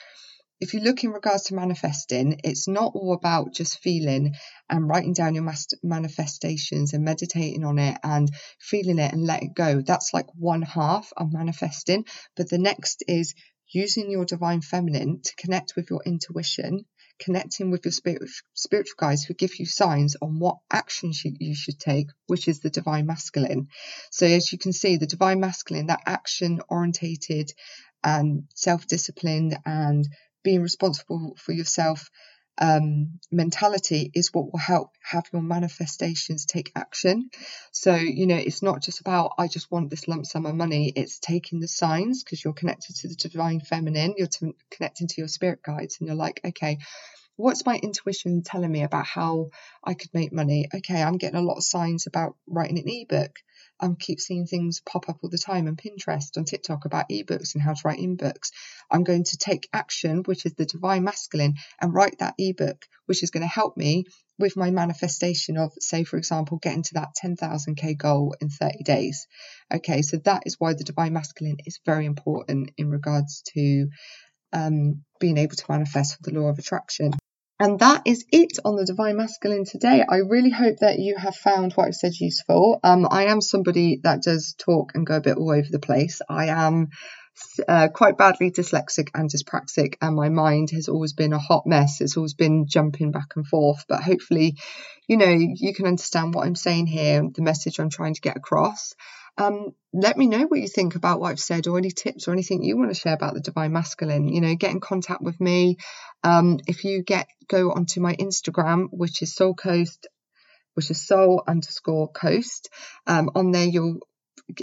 if 0.59 0.73
you 0.73 0.79
look 0.79 1.03
in 1.03 1.11
regards 1.11 1.43
to 1.43 1.55
manifesting, 1.55 2.39
it's 2.43 2.67
not 2.67 2.93
all 2.95 3.13
about 3.13 3.53
just 3.53 3.79
feeling 3.79 4.33
and 4.69 4.89
writing 4.89 5.13
down 5.13 5.35
your 5.35 5.47
manifestations 5.83 6.93
and 6.93 7.03
meditating 7.03 7.63
on 7.63 7.77
it 7.77 7.97
and 8.03 8.29
feeling 8.59 8.97
it 8.97 9.13
and 9.13 9.23
let 9.23 9.43
it 9.43 9.53
go. 9.53 9.81
That's 9.81 10.13
like 10.13 10.27
one 10.35 10.63
half 10.63 11.11
of 11.15 11.31
manifesting. 11.31 12.05
But 12.35 12.49
the 12.49 12.57
next 12.57 13.03
is 13.07 13.35
using 13.71 14.09
your 14.09 14.25
divine 14.25 14.61
feminine 14.61 15.21
to 15.23 15.35
connect 15.35 15.75
with 15.75 15.91
your 15.91 16.01
intuition, 16.05 16.85
connecting 17.19 17.69
with 17.69 17.85
your 17.85 17.91
spirit, 17.91 18.29
spiritual 18.53 18.95
guides 18.97 19.23
who 19.23 19.35
give 19.35 19.59
you 19.59 19.65
signs 19.65 20.15
on 20.21 20.39
what 20.39 20.57
actions 20.71 21.23
you, 21.23 21.33
you 21.39 21.55
should 21.55 21.79
take, 21.79 22.07
which 22.27 22.47
is 22.47 22.61
the 22.61 22.69
divine 22.69 23.05
masculine. 23.05 23.67
So, 24.11 24.25
as 24.25 24.51
you 24.51 24.57
can 24.57 24.73
see, 24.73 24.97
the 24.97 25.05
divine 25.05 25.39
masculine, 25.39 25.87
that 25.87 26.01
action 26.05 26.61
orientated 26.69 27.51
and 28.03 28.43
self 28.53 28.87
disciplined 28.87 29.57
and 29.65 30.07
being 30.47 30.61
responsible 30.61 31.35
for 31.37 31.51
yourself 31.51 32.09
um, 32.59 33.19
mentality 33.31 34.09
is 34.13 34.33
what 34.33 34.51
will 34.51 34.59
help 34.59 34.91
have 35.03 35.25
your 35.31 35.41
manifestations 35.41 36.45
take 36.45 36.71
action. 36.75 37.29
So, 37.71 37.93
you 37.95 38.25
know, 38.25 38.37
it's 38.37 38.63
not 38.63 38.81
just 38.81 39.01
about, 39.01 39.33
I 39.37 39.47
just 39.47 39.69
want 39.71 39.89
this 39.89 40.07
lump 40.07 40.25
sum 40.25 40.45
of 40.45 40.55
money, 40.55 40.91
it's 40.95 41.19
taking 41.19 41.59
the 41.59 41.67
signs 41.67 42.23
because 42.23 42.43
you're 42.43 42.53
connected 42.53 42.95
to 42.95 43.09
the 43.09 43.15
divine 43.15 43.59
feminine, 43.59 44.15
you're 44.17 44.27
to, 44.39 44.55
connecting 44.71 45.07
to 45.07 45.15
your 45.19 45.27
spirit 45.27 45.61
guides, 45.61 45.97
and 45.99 46.07
you're 46.07 46.15
like, 46.15 46.41
okay, 46.43 46.79
what's 47.35 47.65
my 47.65 47.75
intuition 47.75 48.41
telling 48.41 48.71
me 48.71 48.83
about 48.83 49.05
how 49.05 49.49
I 49.83 49.93
could 49.93 50.13
make 50.13 50.33
money? 50.33 50.67
Okay, 50.73 51.03
I'm 51.03 51.17
getting 51.17 51.39
a 51.39 51.43
lot 51.43 51.57
of 51.57 51.63
signs 51.63 52.07
about 52.07 52.35
writing 52.47 52.79
an 52.79 52.85
ebook. 52.87 53.35
I 53.79 53.89
keep 53.99 54.19
seeing 54.19 54.45
things 54.45 54.81
pop 54.81 55.09
up 55.09 55.19
all 55.21 55.29
the 55.29 55.37
time 55.37 55.67
on 55.67 55.75
Pinterest, 55.75 56.37
on 56.37 56.45
TikTok 56.45 56.85
about 56.85 57.09
ebooks 57.09 57.53
and 57.53 57.61
how 57.61 57.73
to 57.73 57.81
write 57.85 57.99
ebooks. 57.99 58.51
I'm 58.89 59.03
going 59.03 59.23
to 59.25 59.37
take 59.37 59.69
action, 59.71 60.23
which 60.23 60.45
is 60.45 60.53
the 60.53 60.65
divine 60.65 61.03
masculine, 61.03 61.55
and 61.79 61.93
write 61.93 62.19
that 62.19 62.35
ebook, 62.37 62.85
which 63.05 63.23
is 63.23 63.31
going 63.31 63.41
to 63.41 63.47
help 63.47 63.77
me 63.77 64.05
with 64.39 64.55
my 64.55 64.71
manifestation 64.71 65.57
of, 65.57 65.73
say, 65.79 66.03
for 66.03 66.17
example, 66.17 66.57
getting 66.57 66.83
to 66.83 66.93
that 66.95 67.15
10,000k 67.23 67.97
goal 67.97 68.35
in 68.39 68.49
30 68.49 68.83
days. 68.83 69.27
Okay, 69.73 70.01
so 70.01 70.17
that 70.17 70.43
is 70.45 70.59
why 70.59 70.73
the 70.73 70.83
divine 70.83 71.13
masculine 71.13 71.57
is 71.65 71.79
very 71.85 72.05
important 72.05 72.71
in 72.77 72.89
regards 72.89 73.41
to 73.53 73.89
um, 74.53 75.03
being 75.19 75.37
able 75.37 75.55
to 75.55 75.65
manifest 75.69 76.15
for 76.15 76.23
the 76.23 76.39
law 76.39 76.49
of 76.49 76.59
attraction. 76.59 77.13
And 77.59 77.79
that 77.79 78.03
is 78.05 78.23
it 78.31 78.59
on 78.63 78.75
the 78.75 78.85
Divine 78.85 79.17
Masculine 79.17 79.65
today. 79.65 80.05
I 80.07 80.17
really 80.17 80.51
hope 80.51 80.77
that 80.81 80.99
you 80.99 81.15
have 81.17 81.35
found 81.35 81.73
what 81.73 81.87
I've 81.87 81.95
said 81.95 82.13
useful. 82.19 82.79
Um, 82.83 83.07
I 83.09 83.25
am 83.25 83.41
somebody 83.41 83.99
that 84.03 84.21
does 84.21 84.53
talk 84.59 84.91
and 84.93 85.07
go 85.07 85.15
a 85.15 85.21
bit 85.21 85.37
all 85.37 85.51
over 85.51 85.67
the 85.71 85.79
place. 85.79 86.21
I 86.29 86.47
am 86.47 86.89
uh, 87.67 87.87
quite 87.87 88.15
badly 88.15 88.51
dyslexic 88.51 89.07
and 89.15 89.27
dyspraxic, 89.29 89.95
and 90.01 90.15
my 90.15 90.29
mind 90.29 90.69
has 90.71 90.87
always 90.87 91.13
been 91.13 91.33
a 91.33 91.39
hot 91.39 91.65
mess. 91.65 91.99
It's 91.99 92.15
always 92.15 92.35
been 92.35 92.67
jumping 92.67 93.11
back 93.11 93.35
and 93.35 93.45
forth. 93.45 93.85
But 93.87 94.03
hopefully, 94.03 94.57
you 95.07 95.17
know, 95.17 95.25
you 95.25 95.73
can 95.73 95.87
understand 95.87 96.35
what 96.35 96.45
I'm 96.45 96.55
saying 96.55 96.85
here, 96.85 97.23
the 97.33 97.41
message 97.41 97.79
I'm 97.79 97.89
trying 97.89 98.13
to 98.13 98.21
get 98.21 98.37
across. 98.37 98.93
Um, 99.37 99.73
let 99.93 100.17
me 100.17 100.27
know 100.27 100.43
what 100.43 100.59
you 100.59 100.67
think 100.67 100.95
about 100.95 101.19
what 101.19 101.29
I've 101.29 101.39
said 101.39 101.67
or 101.67 101.77
any 101.77 101.91
tips 101.91 102.27
or 102.27 102.33
anything 102.33 102.63
you 102.63 102.77
want 102.77 102.89
to 102.89 102.99
share 102.99 103.13
about 103.13 103.33
the 103.33 103.39
divine 103.39 103.71
masculine. 103.71 104.27
You 104.27 104.41
know, 104.41 104.55
get 104.55 104.71
in 104.71 104.79
contact 104.79 105.21
with 105.21 105.39
me. 105.39 105.77
Um, 106.23 106.59
if 106.67 106.83
you 106.83 107.03
get 107.03 107.27
go 107.47 107.71
onto 107.71 108.01
my 108.01 108.15
Instagram, 108.15 108.87
which 108.91 109.21
is 109.21 109.33
Soul 109.33 109.53
Coast, 109.53 110.07
which 110.77 110.91
is 110.91 111.05
soul 111.05 111.43
underscore 111.47 112.11
coast. 112.11 112.69
Um, 113.07 113.31
on 113.33 113.51
there, 113.51 113.65
you'll 113.65 113.99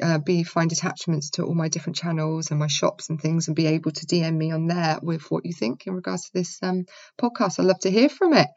uh, 0.00 0.18
be 0.18 0.44
find 0.44 0.70
attachments 0.70 1.30
to 1.30 1.44
all 1.44 1.54
my 1.54 1.68
different 1.68 1.96
channels 1.96 2.50
and 2.50 2.60
my 2.60 2.68
shops 2.68 3.10
and 3.10 3.20
things, 3.20 3.48
and 3.48 3.56
be 3.56 3.66
able 3.66 3.90
to 3.90 4.06
DM 4.06 4.36
me 4.36 4.52
on 4.52 4.68
there 4.68 4.98
with 5.02 5.22
what 5.30 5.44
you 5.44 5.52
think 5.52 5.86
in 5.86 5.94
regards 5.94 6.26
to 6.26 6.30
this 6.32 6.58
um, 6.62 6.86
podcast. 7.20 7.58
I'd 7.58 7.66
love 7.66 7.80
to 7.80 7.90
hear 7.90 8.08
from 8.08 8.32
it. 8.34 8.48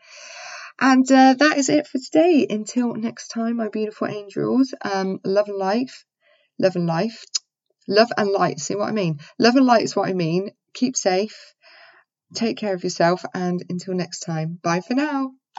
And 0.80 1.12
uh, 1.12 1.34
that 1.34 1.58
is 1.58 1.70
it 1.70 1.88
for 1.88 1.98
today. 1.98 2.46
Until 2.48 2.94
next 2.94 3.30
time, 3.30 3.58
my 3.58 3.70
beautiful 3.70 4.08
angels. 4.08 4.76
Um, 4.84 5.20
love 5.26 5.48
and 5.48 5.58
life. 5.58 6.06
Love 6.60 6.76
and 6.76 6.88
life. 6.88 7.24
Love 7.88 8.12
and 8.18 8.30
light. 8.32 8.60
See 8.60 8.76
what 8.76 8.90
I 8.90 8.92
mean? 8.92 9.20
Love 9.40 9.56
and 9.56 9.66
light 9.66 9.84
is 9.84 9.96
what 9.96 10.10
I 10.10 10.14
mean. 10.14 10.52
Keep 10.74 10.96
safe. 10.98 11.54
Take 12.34 12.58
care 12.58 12.74
of 12.74 12.84
yourself. 12.84 13.24
And 13.34 13.64
until 13.70 13.94
next 13.94 14.20
time, 14.20 14.60
bye 14.62 14.82
for 14.82 14.94
now. 14.94 15.32